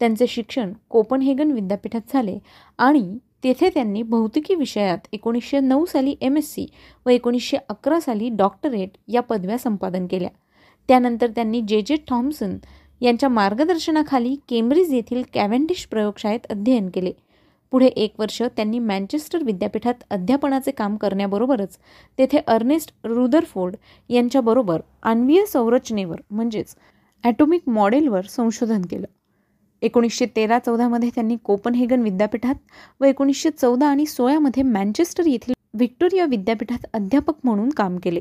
त्यांचे 0.00 0.26
शिक्षण 0.26 0.72
कोपनहेगन 0.88 1.50
विद्यापीठात 1.50 2.00
झाले 2.12 2.38
आणि 2.78 3.18
तेथे 3.44 3.68
त्यांनी 3.68 4.02
भौतिकी 4.02 4.54
विषयात 4.54 4.98
एकोणीसशे 5.12 5.60
नऊ 5.60 5.84
साली 5.84 6.14
एम 6.20 6.36
एस 6.36 6.52
सी 6.52 6.66
व 7.06 7.10
एकोणीसशे 7.10 7.56
अकरा 7.68 8.00
साली 8.00 8.28
डॉक्टरेट 8.28 8.90
या 9.08 9.22
पदव्या 9.22 9.58
संपादन 9.58 10.06
केल्या. 10.06 10.30
त्यानंतर 10.88 11.26
त्यांनी 11.26 11.60
जे 11.60 11.82
जे 11.86 11.96
थॉम्सन 12.08 12.56
यांच्या 13.00 13.28
मार्गदर्शनाखाली 13.28 14.34
केम्ब्रिज 14.48 14.92
येथील 14.94 15.22
कॅव्हेंडिश 15.34 15.86
प्रयोगशाळेत 15.90 16.46
अध्ययन 16.50 16.88
केले. 16.94 17.12
पुढे 17.72 17.86
एक 17.86 18.14
वर्ष 18.18 18.40
त्यांनी 18.56 18.78
मँचेस्टर 18.78 19.42
विद्यापीठात 19.42 20.02
अध्यापनाचे 20.10 20.70
काम 20.70 20.96
करण्याबरोबरच 20.96 21.76
तेथे 22.18 22.38
अर्नेस्ट 22.46 22.92
रुदरफोर्ड 23.04 23.76
यांच्याबरोबर 24.10 24.80
आण्वीय 25.02 25.44
संरचनेवर 25.46 26.20
म्हणजेच 26.30 26.74
ॲटॉमिक 27.24 27.68
मॉडेलवर 27.68 28.26
संशोधन 28.28 28.82
केलं. 28.90 29.06
एकोणीसशे 29.82 30.26
तेरा 30.36 30.58
चौदामध्ये 30.58 31.08
त्यांनी 31.14 31.36
कोपनहेगन 31.44 32.02
विद्यापीठात 32.02 32.54
व 33.00 33.04
एकोणीसशे 33.04 33.50
चौदा 33.50 33.86
आणि 33.86 34.06
सोळामध्ये 34.06 34.62
मँचेस्टर 34.62 35.26
येथील 35.26 35.54
व्हिक्टोरिया 35.74 36.24
विद्यापीठात 36.26 36.86
अध्यापक 36.94 37.34
म्हणून 37.44 37.68
काम 37.68 37.96
केले. 37.96 38.20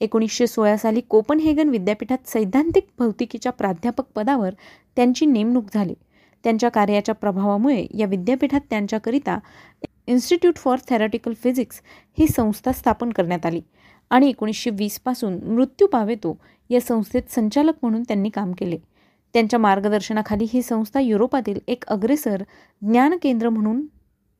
एकोणीसशे 0.00 0.46
सोळा 0.46 0.76
साली 0.76 1.00
कोपनहेगन 1.00 1.68
विद्यापीठात 1.68 2.28
सैद्धांतिक 2.28 2.86
भौतिकीच्या 2.98 3.52
प्राध्यापक 3.52 4.04
पदावर 4.14 4.54
त्यांची 4.96 5.26
नेमणूक 5.26 5.64
झाली. 5.74 5.94
त्यांच्या 6.44 6.68
कार्याच्या 6.68 7.14
प्रभावामुळे 7.14 7.86
या 7.94 8.06
विद्यापीठात 8.06 8.60
त्यांच्याकरिता 8.70 9.38
इन्स्टिट्यूट 10.06 10.56
फॉर 10.56 10.78
थेरॉटिकल 10.88 11.32
फिजिक्स 11.42 11.80
ही 12.18 12.26
संस्था 12.26 12.72
स्थापन 12.72 13.10
करण्यात 13.10 13.46
आली 13.46 13.60
आणि 14.10 14.28
एकोणीसशे 14.28 14.70
वीसपासून 14.70 15.38
मृत्यू 15.42 15.86
पावेतो 15.86 16.36
या 16.70 16.80
संस्थेत 16.80 17.22
संचालक 17.30 17.74
म्हणून 17.82 18.02
त्यांनी 18.02 18.28
काम 18.28 18.52
केले. 18.52 18.78
त्यांच्या 19.34 19.58
मार्गदर्शनाखाली 19.58 20.46
ही 20.52 20.62
संस्था 20.62 21.00
युरोपातील 21.00 21.58
एक 21.68 21.84
अग्रेसर 21.86 22.42
ज्ञान 22.82 23.16
केंद्र 23.22 23.48
म्हणून 23.48 23.86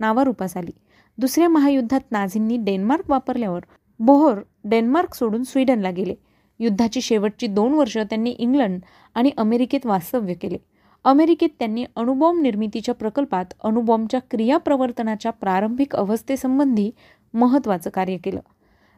नावारूपास 0.01 0.57
आली. 0.57 0.71
दुसऱ्या 1.19 1.49
महायुद्धात 1.49 2.01
नाझींनी 2.11 2.57
डेन्मार्क 2.57 3.11
वापरल्यावर 3.11 3.61
बोहोर 3.99 4.39
डेन्मार्क 4.69 5.15
सोडून 5.15 5.45
स्वीडनला 5.45 5.91
गेले. 5.91 6.15
युद्धाची 6.59 7.01
शेवटची 7.01 7.47
दोन 7.47 7.73
वर्ष 7.73 7.99
त्यांनी 7.99 8.31
इंग्लंड 8.31 8.81
आणि 9.15 9.31
अमेरिकेत 9.37 9.87
वास्तव्य 9.87 10.35
केले. 10.35 10.57
अमेरिकेत 11.05 11.49
त्यांनी 11.59 11.85
अणुबॉम्ब 11.97 12.43
निर्मितीच्या 12.43 12.95
प्रकल्पात 12.95 13.45
अणुबॉम्बच्या 13.65 14.21
क्रियाप्रवर्तनाच्या 14.31 15.33
प्रारंभिक 15.33 15.97
अवस्थेसंबंधी 15.97 16.91
महत्त्वाचं 17.35 17.91
कार्य 17.91 18.17
केलं. 18.17 18.41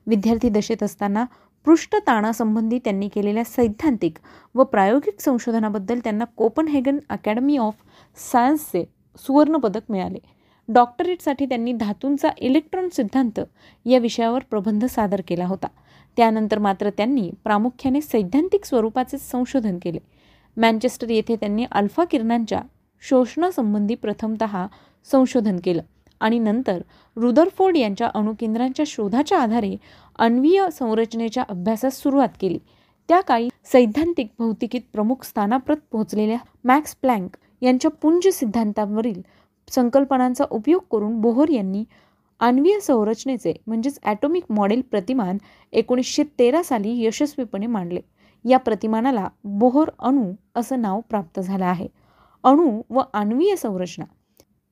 विद्यार्थी 0.07 0.48
दशेत 0.48 0.83
असताना 0.83 1.24
पृष्ठताणासंबंधी 1.64 2.78
त्यांनी 2.78 3.09
केलेल्या 3.09 3.44
सैद्धांतिक 3.44 4.14
व 4.54 4.64
प्रायोगिक 4.64 5.20
संशोधनाबद्दल 5.20 5.98
त्यांना 5.98 6.24
कोपनहेगन 6.24 6.98
अकॅडमी 7.09 7.57
ऑफ 7.57 7.74
सायन्सचे 8.33 8.85
सुवर्णपदक 9.16 9.81
मिळाले. 9.88 10.18
डॉक्टरेटसाठी 10.68 11.46
त्यांनी 11.46 11.72
धातूंचा 11.72 12.28
इलेक्ट्रॉन 12.38 12.88
सिद्धांत 12.88 13.40
या 13.87 13.98
विषयावर 13.98 14.42
प्रबंध 14.50 14.85
सादर 14.85 15.20
केला 15.28 15.46
होता. 15.46 15.66
त्यानंतर 16.16 16.59
मात्र 16.59 16.90
त्यांनी 16.90 17.31
प्रामुख्याने 17.44 18.00
सैद्धांतिक 18.00 18.64
स्वरूपाचे 18.64 19.18
संशोधन 19.18 19.78
केले. 19.83 19.98
मँचेस्टर 20.57 21.11
येथे 21.11 21.37
त्यांनी 21.37 21.64
अल्फा 21.72 22.04
किरणांच्या 22.04 22.61
शोषणासंबंधी 23.02 23.94
प्रथमत 23.94 24.44
संशोधन 25.11 25.57
केलं 25.64 25.83
आणि 26.20 26.38
नंतर 26.38 26.81
रुदरफोर्ड 27.16 27.76
यांच्या 27.76 28.09
अणुकेंद्रांच्या 28.14 28.85
शोधाच्या 28.87 29.38
आधारे 29.38 29.76
अन्वीय 30.18 30.64
संरचनेच्या 30.72 31.44
अभ्यासास 31.48 32.00
सुरुवात 32.02 32.28
केली. 32.40 32.59
त्या 33.09 33.20
काळी 33.20 33.48
सैद्धांतिक 33.64 34.28
भौतिकीत 34.38 34.81
प्रमुख 34.92 35.24
स्थानाप्रत 35.24 35.76
पोहोचलेल्या 35.90 36.38
मॅक्स 36.64 36.94
प्लँक 36.94 37.37
यांच्या 37.62 37.90
पुंज 37.90 38.28
सिद्धांतावरील 38.28 39.20
संकल्पनांचा 39.68 40.44
उपयोग 40.50 40.83
करून 40.92 41.20
बोहर 41.20 41.48
यांनी 41.48 41.85
आण्वीय 42.40 42.78
संरचनेचे 42.81 43.52
म्हणजेच 43.66 43.98
ॲटॉमिक 44.02 44.44
मॉडेल 44.50 44.81
प्रतिमान 44.90 45.38
एकोणीसशे 45.72 46.22
तेरा 46.38 46.62
साली 46.62 47.00
यशस्वीपणे 47.04 47.66
मांडले. 47.66 48.00
या 48.44 48.59
प्रतिमानाला 48.59 49.28
बोहर 49.44 49.90
अणू 49.98 50.33
असं 50.57 50.81
नाव 50.83 51.00
प्राप्त 51.00 51.40
झालं 51.40 51.64
आहे. 51.64 51.88
अणू 52.44 52.70
व 52.90 53.02
आण्वीय 53.12 53.57
संरचना. 53.57 54.04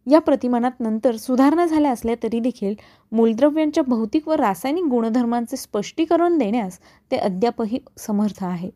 या 0.07 0.19
प्रतिमानात 0.19 0.81
नंतर 0.81 1.17
सुधारणा 1.17 1.67
झाल्या 1.67 1.91
असल्या 1.91 2.15
तरी 2.23 2.41
देखील 2.41 2.75
मूलद्रव्यांच्या 3.13 3.83
भौतिक 3.87 4.29
व 4.29 4.33
रासायनिक 4.33 4.85
गुणधर्मांचे 4.85 5.57
स्पष्टीकरण 5.57 6.37
देण्यास 6.39 6.79
ते 7.11 7.17
अद्यापही 7.17 7.79
समर्थ 7.99 8.43
आहेत 8.45 8.73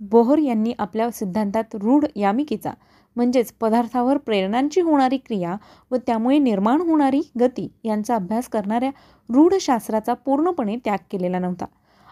बोहर 0.00 0.38
यांनी 0.38 0.72
आपल्या 0.78 1.10
सिद्धांतात 1.10 1.74
रूढ 1.74 2.04
यामिकीचा 2.16 2.72
म्हणजेच 3.16 3.52
पदार्थावर 3.52 4.16
प्रेरणांची 4.16 4.80
होणारी 4.80 5.16
क्रिया 5.16 5.56
व 5.90 5.96
त्यामुळे 5.96 6.38
निर्माण 6.38 6.80
होणारी 6.80 7.20
गती 7.40 7.68
यांचा 7.84 8.14
अभ्यास 8.14 8.48
करणाऱ्या 8.48 8.90
रूढशास्त्राचा 9.28 10.14
पूर्णपणे 10.14 10.76
त्याग 10.76 10.98
केलेला 11.10 11.38
नव्हता. 11.38 11.64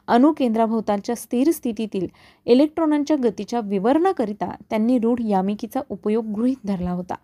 अणुकेंद्राभोवतालच्या 0.06 1.14
स्थिर 1.16 1.50
स्थितीतील 1.50 2.06
इलेक्ट्रॉनांच्या 2.46 3.16
गतीच्या 3.24 3.60
विवरणाकरिता 3.60 4.50
त्यांनी 4.70 4.98
रूढ 4.98 5.20
यामिकीचा 5.20 5.80
उपयोग 5.88 6.32
गृहीत 6.32 6.66
धरला 6.66 6.90
होता. 6.90 7.14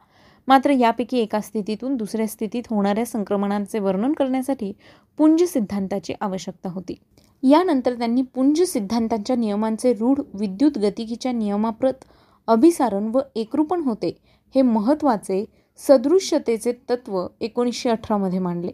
मात्र 0.49 0.71
यापैकी 0.71 1.19
एका 1.19 1.41
स्थितीतून 1.41 1.97
दुसऱ्या 1.97 2.27
स्थितीत 2.27 2.63
होणाऱ्या 2.71 3.07
संक्रमणांचे 3.07 3.79
वर्णन 3.79 4.13
करण्यासाठी 4.13 4.73
पुंज 5.19 5.43
सिद्धांताची 5.43 6.15
आवश्यकता 6.21 6.69
होती. 6.69 6.95
यानंतर 7.43 7.95
त्यांनी 7.95 8.23
पुंज 8.23 8.63
सिद्धांतांच्या 8.63 9.37
नियमांचे 9.37 9.93
रूढ 9.93 10.21
विद्युत 10.35 10.79
गतिकीच्या 10.79 11.33
नियमाप्रत 11.33 12.05
अभिसारण 12.49 13.11
व 13.15 13.21
एकरूपण 13.37 13.81
होते 13.81 14.17
हे 14.55 14.63
महत्त्वाचे 14.63 15.45
सदृश्यतेचे 15.81 16.73
तत्व 16.91 17.27
एकोणीसशे 17.41 17.91
अठरामध्ये 17.91 18.39
मांडले. 18.39 18.71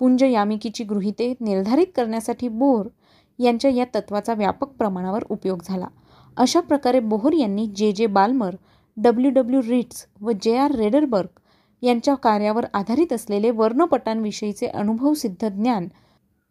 पुंज 0.00 0.22
यामिकीची 0.24 0.84
गृहिते 0.84 1.32
निर्धारित 1.40 1.86
करण्यासाठी 1.96 2.48
बोर 2.48 2.86
यांच्या 3.38 3.70
या 3.70 3.84
तत्वाचा 3.94 4.34
व्यापक 4.34 4.68
प्रमाणावर 4.68 5.24
उपयोग 5.28 5.60
झाला. 5.64 5.86
अशा 6.36 6.60
प्रकारे 6.60 7.00
बोहर 7.00 7.32
यांनी 7.32 7.66
जे 7.76 7.92
जे 7.92 8.06
बाल्मर 8.06 8.56
डब्ल्यू 8.96 9.30
डब्ल्यू 9.30 9.60
रिट्स 9.62 10.06
व 10.20 10.32
जे 10.42 10.56
आर 10.56 10.74
रेडरबर्ग 10.74 11.40
यांच्या 11.82 12.14
कार्यावर 12.14 12.64
आधारित 12.74 13.12
असलेले 13.12 13.50
वर्णपटांविषयीचे 13.50 14.66
अनुभवसिद्ध 14.66 15.48
ज्ञान 15.48 15.88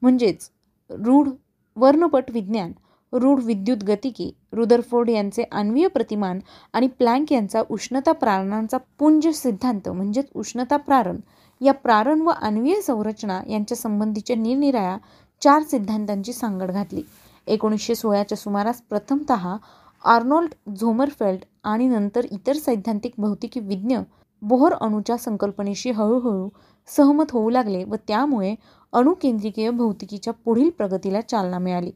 म्हणजेच 0.01 0.49
रूढ 0.89 1.29
वर्णपट 1.77 2.31
विज्ञान 2.31 2.71
रूढ 3.13 3.39
विद्युत 3.43 3.83
गतिकी 3.83 4.31
रुदरफोर्ड 4.53 5.09
यांचे 5.09 5.43
आण्वीय 5.51 5.87
प्रतिमान 5.87 6.39
आणि 6.73 6.87
प्लँक 6.87 7.31
यांचा 7.33 7.61
उष्णता 7.69 8.11
प्रारणांचा 8.11 8.77
पुंज 8.99 9.27
सिद्धांत 9.27 9.89
म्हणजेच 9.89 10.25
उष्णता 10.35 10.77
प्रारण 10.77 11.19
या 11.61 11.73
प्रारण 11.73 12.21
व 12.21 12.29
आण्वीय 12.29 12.81
संरचना 12.81 13.41
यांच्या 13.49 13.77
संबंधीच्या 13.77 14.35
निरनिराळ्या 14.35 14.97
चार 15.41 15.63
सिद्धांतांची 15.63 16.33
सांगड 16.33 16.71
घातली. 16.71 17.01
एकोणीसशे 17.47 17.95
सोळाच्या 17.95 18.37
सुमारास 18.37 18.81
प्रथमत 18.81 19.31
आर्नोल्ड 19.31 20.53
झोमरफेल्ड 20.75 21.43
आणि 21.63 21.87
नंतर 21.87 22.25
इतर 22.31 22.53
सैद्धांतिक 22.53 23.13
भौतिकी 23.17 23.59
विज्ञ 23.59 23.97
बोहर 24.41 24.73
अणूच्या 24.73 25.17
संकल्पनेशी 25.17 25.91
हळूहळू 25.91 26.47
सहमत 26.89 27.31
होऊ 27.31 27.49
लागले 27.49 27.83
व 27.83 27.95
त्यामुळे 28.07 28.55
अणुकेंद्रिकीय 28.93 29.69
भौतिकीच्या 29.69 30.33
पुढील 30.45 30.69
प्रगतीला 30.69 31.21
चालना 31.21 31.59
मिळाली. 31.59 31.91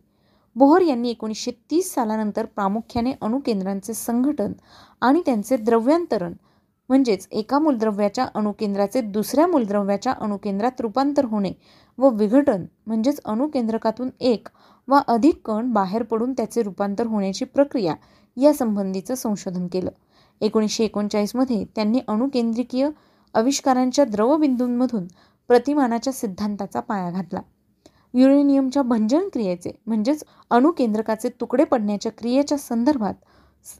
बोहर 0.58 0.82
यांनी 0.82 1.10
एकोणीसशे 1.10 1.52
तीस 1.72 1.94
सालानंतर 1.94 2.46
प्रामुख्याने 2.46 3.12
अणुकेंद्रांचे 3.22 3.94
संघटन 3.94 4.54
आणि 5.02 5.22
त्यांचे 5.26 5.58
द्रव्यांतरण 5.58 6.34
म्हणजेच 6.90 7.28
एका 7.32 7.60
मूलद्रव्याच्या 7.60 8.26
अणुकेंद्राचे 8.36 9.02
दुसऱ्या 9.02 9.48
मूलद्रव्याच्या 9.48 10.14
अणुकेंद्रात 10.14 10.82
रूपांतर 10.82 11.26
होणे 11.26 11.52
व 11.98 12.10
विघटन 12.10 12.66
म्हणजेच 12.88 13.20
अणुकेंद्रकातून 13.26 14.10
एक 14.20 14.48
वा 14.88 15.02
अधिक 15.08 15.42
कण 15.46 15.72
बाहेर 15.74 16.04
पडून 16.04 16.34
त्याचे 16.34 16.64
रूपांतर 16.64 17.08
होण्याची 17.08 17.46
प्रक्रिया 17.46 17.94
यासंबंधीचं 18.38 19.16
संशोधन 19.16 19.68
केलं. 19.68 19.90
एकोणीसशे 20.42 20.84
एकोणचाळीसमध्ये 20.84 21.64
त्यांनी 21.76 22.00
अणुकेंद्रिकीय 22.08 22.90
आविष्कारांच्या 23.34 24.06
द्रवबिंदूंमधून 24.06 25.06
प्रतिमानाच्या 25.50 26.14
सिद्धांताचा 26.14 26.80
पाया 26.80 27.10
घातला. 27.12 27.42
युरेनियमच्या 28.14 28.82
भंजन 28.84 29.28
क्रियेचे 29.34 29.72
म्हणजेच 29.88 30.24
अणुकेंद्रकाचे 30.50 31.30
तुकडे 31.42 31.64
पडण्याच्या 31.64 32.12
क्रियेच्या 32.12 32.58
संदर्भात 32.58 33.14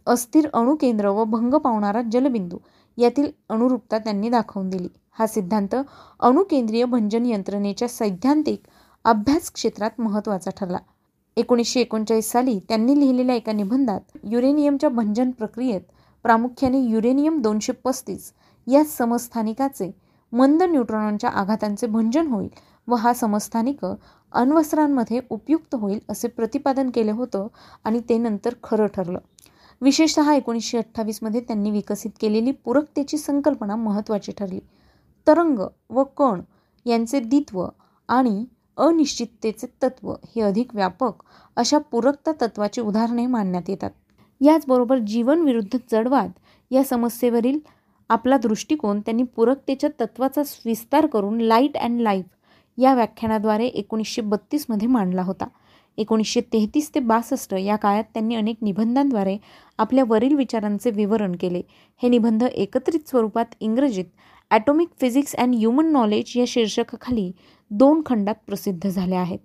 अस्थिर 0.08 0.48
अणुकेंद्र 0.54 1.10
व 1.10 1.24
भंग 1.24 1.54
पावणारा 1.54 2.02
जलबिंदू 2.12 2.58
यातील 2.98 3.30
अणुरूपता 3.50 3.98
त्यांनी 3.98 4.30
दाखवून 4.30 4.70
दिली. 4.70 4.88
हा 5.12 5.28
सिद्धांत 5.28 5.76
अणुकेंद्रीय 6.20 6.86
भंजन 6.86 7.26
यंत्रणेच्या 7.26 7.88
सैद्धांतिक 7.88 8.68
अभ्यास 9.06 9.52
क्षेत्रात 9.52 10.00
महत्त्वाचा 10.00 10.52
ठरला. 10.58 10.78
एकोणीसशे 11.38 11.82
एकोणचाळीस 11.82 12.32
साली 12.32 12.60
त्यांनी 12.70 13.00
लिहिलेल्या 13.00 13.36
एका 13.36 13.52
निबंधात 13.52 14.18
युरेनियमच्या 14.24 14.90
भंजन 14.90 15.32
प्रक्रियेत 15.32 15.82
प्रामुख्याने 16.26 16.80
युरेनियम 16.82 17.42
दोनशे 17.42 17.74
पस्तीस 17.84 18.32
या 18.68 18.84
समस्थानिकाचे 18.84 19.92
मंद 20.34 20.64
न्यूट्रॉनच्या 20.64 21.30
आघातांचे 21.30 21.88
भंजन 21.88 22.28
होईल 22.28 22.48
व 22.88 22.96
हा 22.96 23.14
समस्थानिक 23.14 23.86
अण्वस्त्रांमध्ये 23.86 25.20
उपयुक्त 25.30 25.76
होईल 25.76 26.00
असे 26.10 26.28
प्रतिपादन 26.28 26.90
केले 26.90 27.12
होतं 27.12 27.48
आणि 27.84 28.00
ते 28.10 28.18
नंतर 28.18 28.54
खरं 28.64 28.88
ठरलं. 28.88 29.20
विशेषतः 29.82 30.32
एकोणीसशे 30.34 30.78
अठ्ठावीसमध्ये 30.78 31.42
त्यांनी 31.42 31.72
विकसित 31.72 32.12
केलेली 32.22 32.52
पूरकतेची 32.52 33.18
संकल्पना 33.18 33.76
महत्त्वाची 33.76 34.32
ठरली. 34.38 34.60
तरंग 35.28 35.60
व 35.90 36.04
कण 36.04 36.42
यांचे 36.86 37.20
द्वित्व 37.20 37.66
आणि 38.10 38.46
अनिश्चिततेचे 38.78 39.68
तत्व 39.84 40.12
हे 40.12 40.42
अधिक 40.42 40.76
व्यापक 40.76 41.24
अशा 41.58 41.78
पूरकता 41.92 42.32
तत्वाची 42.42 42.82
उदाहरणे 42.82 43.26
मानण्यात 43.28 43.70
येतात. 43.70 43.92
याचबरोबर 44.42 44.98
जीवन 44.98 45.42
विरुद्ध 45.42 45.78
जडवाद 45.92 46.32
या 46.72 46.84
समस्येवरील 46.84 47.60
आपला 48.10 48.38
दृष्टिकोन 48.38 49.00
त्यांनी 49.02 49.24
पूरकतेच्या 49.24 49.90
तत्वाचा 50.00 50.42
विस्तार 50.66 51.06
करून 51.06 51.42
लाइट 51.42 51.78
अँड 51.78 52.02
लाईफ 52.02 52.26
या 52.78 52.94
व्याख्यानाद्वारे 52.96 53.66
एकोणीसशे 53.68 54.22
बत्तीसमध्ये 54.22 54.88
मांडला 54.88 55.22
होता. 55.24 55.46
एकोणीसशे 55.98 56.42
तेहतीस 56.54 56.94
ते 56.96 57.00
बासष्ट 57.00 57.54
या 57.54 57.76
काळात 57.76 58.04
त्यांनी 58.14 58.36
अनेक 58.36 58.58
निबंधांद्वारे 58.62 59.38
आपल्या 59.80 60.04
वरील 60.08 60.36
विचारांचे 60.36 60.92
विवरण 60.92 61.36
केले. 61.42 61.62
हे 62.02 62.10
निबंध 62.10 62.44
एकत्रित 62.44 63.10
स्वरूपात 63.10 63.56
इंग्रजीत 63.60 64.06
atomic 64.52 64.88
physics 65.00 65.36
and 65.36 65.56
human 65.56 65.92
knowledge 65.92 66.32
या 66.36 66.44
शीर्षकाखाली 66.48 67.32
दोन 67.72 68.02
खंडात 68.06 68.36
प्रसिद्ध 68.48 68.90
झाले 68.90 69.16
आहेत. 69.16 69.40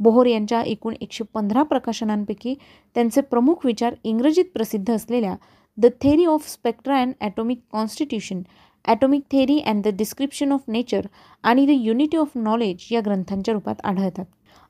बोहोर 0.00 0.26
यांच्या 0.26 0.60
एकूण 0.62 0.94
एकशे 1.00 1.24
पंधरा 1.34 1.62
प्रकाशनांपैकी 1.62 2.54
त्यांचे 2.96 3.20
प्रमुख 3.20 3.66
विचार 3.66 3.94
इंग्रजीत 4.04 4.44
प्रसिद्ध 4.54 4.90
असलेल्या 4.94 5.34
the 5.78 5.86
theory 6.02 6.24
of 6.26 6.48
spectra 6.48 7.00
and 7.00 7.12
atomic 7.20 7.60
constitution 7.72 8.40
atomic 8.84 9.22
theory 9.32 9.58
and 9.66 9.82
the 9.82 9.94
description 9.96 10.52
of 10.52 10.62
nature 10.68 11.06
आणि 11.44 11.66
द 11.66 11.70
युनिटी 11.70 12.16
ऑफ 12.16 12.30
नॉलेज 12.36 12.86
या 12.90 13.00
ग्रंथांच्या 13.04 13.54
रूपात 13.54 13.74
आढळतात. 13.84 14.24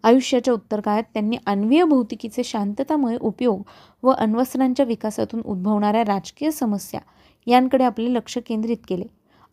आयुष्याच्या 0.05 0.55
उत्तर 0.55 0.81
काळात 0.81 1.03
त्यांनी 1.15 1.37
अन्वीय 1.47 1.85
भौतिकीचे 1.85 2.43
शांततामुळे 2.45 3.17
उपयोग 3.21 3.63
व 4.03 4.13
अण्वस्त्रांच्या 4.13 4.87
विकासातून 4.87 5.41
उद्भवणाऱ्या 5.45 6.05
राजकीय 6.05 6.51
समस्या 6.51 7.01
यांकडे 7.47 7.85
आपले 7.85 8.13
लक्ष 8.15 8.39
केंद्रित 8.47 8.77
केले. 8.89 9.05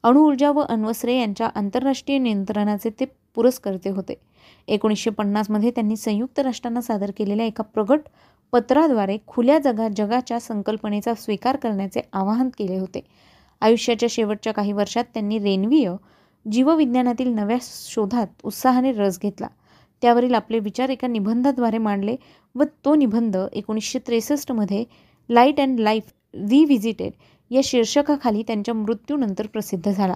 अणुऊर्जा 0.03 0.51
व 0.51 0.61
अण्वस्त्रे 0.69 1.17
यांच्या 1.19 1.49
आंतरराष्ट्रीय 1.55 2.17
नियंत्रणाचे 2.17 2.89
ते 2.99 3.05
पुरस्कर्ते 3.35 3.89
होते. 3.89 4.13
एकोणीसशे 4.67 5.09
पन्नासमध्ये 5.09 5.71
त्यांनी 5.71 5.95
संयुक्त 5.95 6.39
राष्ट्रांना 6.39 6.81
सादर 6.81 7.11
केलेल्या 7.17 7.45
एका 7.45 7.63
प्रगट 7.63 7.99
पत्राद्वारे 8.53 9.17
खुल्या 9.27 9.57
जगा 9.59 9.87
जगाच्या 9.87 10.39
संकल्पनेचा 10.39 11.13
स्वीकार 11.13 11.55
करण्याचे 11.55 12.01
आवाहन 12.13 12.49
केले 12.57 12.77
होते. 12.77 13.01
आयुष्याच्या 13.61 14.09
शेवटच्या 14.11 14.53
काही 14.53 14.71
वर्षात 14.71 15.03
त्यांनी 15.13 15.39
रेन्वीय 15.39 15.91
जीवविज्ञानातील 16.51 17.27
नव्या 17.27 17.57
शोधात 17.61 18.27
उत्साहाने 18.43 18.91
रस 18.91 19.19
घेतला. 19.19 19.47
त्यावरील 20.01 20.33
आपले 20.33 20.59
विचार 20.59 20.89
एका 20.89 21.07
निबंधाद्वारे 21.07 21.77
मांडले 21.77 22.15
व 22.55 22.63
तो 22.85 22.95
निबंध 22.95 23.37
एकोणीसशे 23.53 23.99
त्रेसष्टमध्ये 23.99 24.83
लाइट 25.29 25.59
अँड 25.59 25.79
लाईफ 25.79 26.03
रिव्हिजिटेड 26.33 27.11
या 27.49 27.61
शीर्षकाखाली 27.63 28.43
त्यांच्या 28.43 28.73
मृत्यूनंतर 28.73 29.47
प्रसिद्ध 29.47 29.91
झाला. 29.91 30.15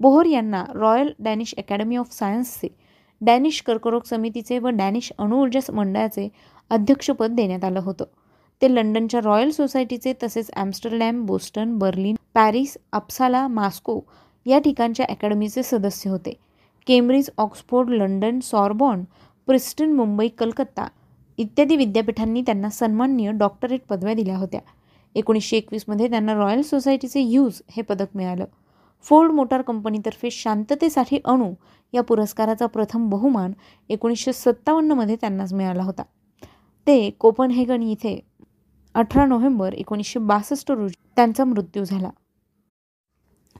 बोहोर 0.00 0.26
यांना 0.26 0.64
रॉयल 0.74 1.12
डॅनिश 1.18 1.54
अकॅडमी 1.58 1.96
ऑफ 1.96 2.12
सायन्सचे 2.12 2.68
डॅनिश 3.20 3.62
कर्करोग 3.62 4.02
समितीचे 4.02 4.58
व 4.58 4.68
डॅनिश 4.68 5.12
अणुऊर्जा 5.18 5.72
मंडळाचे 5.72 6.28
अध्यक्षपद 6.70 7.30
देण्यात 7.30 7.64
आलं 7.64 7.80
होतं. 7.80 8.04
ते 8.64 8.68
लंडनच्या 8.74 9.20
रॉयल 9.20 9.50
सोसायटीचे 9.50 10.12
तसेच 10.22 10.50
Amsterdam 10.56 11.20
Boston 11.26 11.76
Berlin 11.78 12.14
Paris 12.34 12.76
Uppsala 12.92 13.46
Moscow 13.48 13.98
या 14.46 14.58
ठिकाणच्या 14.58 15.06
अकॅडमीचे 15.08 15.62
सदस्य 15.62 16.10
होते. 16.10 16.32
Cambridge 16.86 17.28
Oxford 17.38 17.90
London 17.90 18.38
Sorbonne 18.40 19.02
Princeton 19.48 19.92
Mumbai 19.92 20.28
Calcutta 20.28 20.86
इत्यादी 21.38 21.76
विद्यापीठांनी 21.76 22.42
त्यांना 22.42 22.70
सन्माननीय 22.70 23.30
डॉक्टरेट 23.32 23.86
पदव्या 23.90 24.14
दिल्या 24.14 24.36
होत्या. 24.36 24.60
एकोणीसशे 25.14 25.56
एकवीसमध्ये 25.56 26.10
त्यांना 26.10 26.34
रॉयल 26.34 26.62
सोसायटीचे 26.62 27.20
ह्यूज 27.20 27.60
हे 27.70 27.82
पदक 27.82 28.16
मिळालं. 28.16 28.44
फोर्ड 29.06 29.32
मोटार 29.32 29.62
कंपनीतर्फे 29.62 30.30
शांततेसाठी 30.30 31.20
अणू 31.24 31.52
या 31.92 32.02
पुरस्काराचा 32.02 32.66
प्रथम 32.66 33.08
बहुमान 33.10 33.52
एकोणीसशे 33.90 34.32
सत्तावन्नमध्ये 34.32 35.16
त्यांनाच 35.16 35.52
मिळाला 35.52 35.82
होता. 35.82 36.02
ते 36.86 37.10
कोपनहेगन 37.10 37.82
इथे 37.82 38.20
अठरा 38.94 39.24
नोव्हेंबर 39.26 39.72
एकोणीसशे 39.72 40.18
बासष्ट 40.18 40.70
रोजी 40.70 40.94
त्यांचा 41.16 41.44
मृत्यू 41.44 41.84
झाला. 41.84 42.10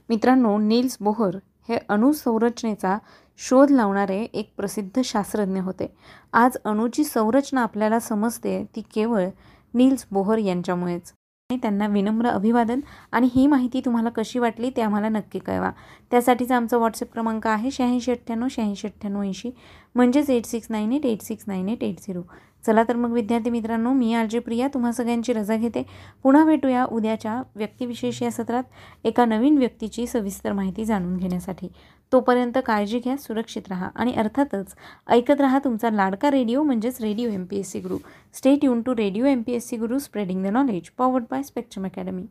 मित्रांनो 0.09 0.57
नील्स 0.57 0.97
बोहर 1.01 1.35
हे 1.69 1.77
अणुसंरचनेचा 1.89 2.97
शोध 3.37 3.71
लावणारे 3.71 4.21
एक 4.23 4.53
प्रसिद्ध 4.57 5.01
शास्त्रज्ञ 5.01 5.59
होते. 5.59 5.87
आज 6.33 6.57
अणूची 6.65 7.03
संरचना 7.03 7.61
आपल्याला 7.61 7.99
समजते 7.99 8.63
ती 8.75 8.81
केवळ 8.95 9.27
नील्स 9.73 10.05
बोहर 10.11 10.37
यांच्यामुळेच. 10.37 11.13
आणि 11.49 11.57
त्यांना 11.61 11.87
विनम्र 11.87 12.27
अभिवादन 12.27 12.79
आणि 13.11 13.29
ही 13.35 13.47
माहिती 13.47 13.81
तुम्हाला 13.85 14.09
कशी 14.09 14.39
वाटली 14.39 14.69
ते 14.69 14.81
आम्हाला 14.81 15.09
नक्की 15.09 15.39
कळवा. 15.39 15.71
त्यासाठीचा 16.11 16.55
आमचा 16.55 16.77
व्हॉट्सअप 16.77 17.11
क्रमांक 17.13 17.47
आहे 17.47 17.71
शहाऐंशी 17.71 18.11
अठ्ठ्याण्णव 18.11 18.47
शहाऐंशी 18.51 18.87
अठ्ठ्याण्णव 18.87 19.21
ऐंशी. 19.21 19.51
म्हणजेच 19.95 20.29
eight 20.29 20.45
six 20.45 20.67
nine 20.69 20.93
eight 20.93 21.05
eight 21.05 21.21
six 21.21 21.43
nine 21.47 21.69
eight 21.69 21.83
eight 21.83 21.99
zero 21.99 22.21
चला 22.65 22.83
तर 22.83 22.95
मग 22.95 23.11
विद्यार्थी 23.11 23.49
मित्रांनो 23.49 23.93
मी 23.93 24.13
आरजे 24.13 24.39
प्रिया 24.39 24.67
तुम्हा 24.67 24.91
सगळ्यांची 24.91 25.33
रजा 25.33 25.55
घेते. 25.55 25.83
पुन्हा 26.23 26.43
भेटूया 26.45 26.85
उद्याच्या 26.85 27.41
व्यक्तिविशेष 27.55 28.21
या 28.21 28.31
सत्रात 28.31 28.63
एका 29.03 29.25
नवीन 29.25 29.57
व्यक्तीची 29.57 30.07
सविस्तर 30.07 30.53
माहिती 30.53 30.85
जाणून 30.85 31.17
घेण्यासाठी. 31.17 31.67
तोपर्यंत 32.11 32.57
काळजी 32.65 32.99
घ्या 32.99 33.15
सुरक्षित 33.17 33.61
राहा 33.69 33.89
आणि 33.95 34.13
अर्थातच 34.13 34.75
ऐकत 35.07 35.41
राहा 35.41 35.59
तुमचा 35.63 35.89
लाडका 35.89 36.31
रेडिओ 36.31 36.63
म्हणजेच 36.63 37.01
radio 37.01 37.29
M 37.29 37.45
P 37.45 37.57
S 37.57 37.71
C 37.71 37.79
Guru 37.79 37.97
stay 38.33 38.63
युन 38.63 38.81
to 38.81 38.95
radio 38.95 39.25
M 39.25 39.41
P 39.41 39.53
S 39.53 39.69
C 39.69 39.77
Guru 39.77 39.99
spreading 39.99 40.43
the 40.43 40.47
knowledge 40.47 40.89
powered 40.97 41.25
by 41.31 41.43
Spectrum 41.43 41.85
Academy 41.85 42.23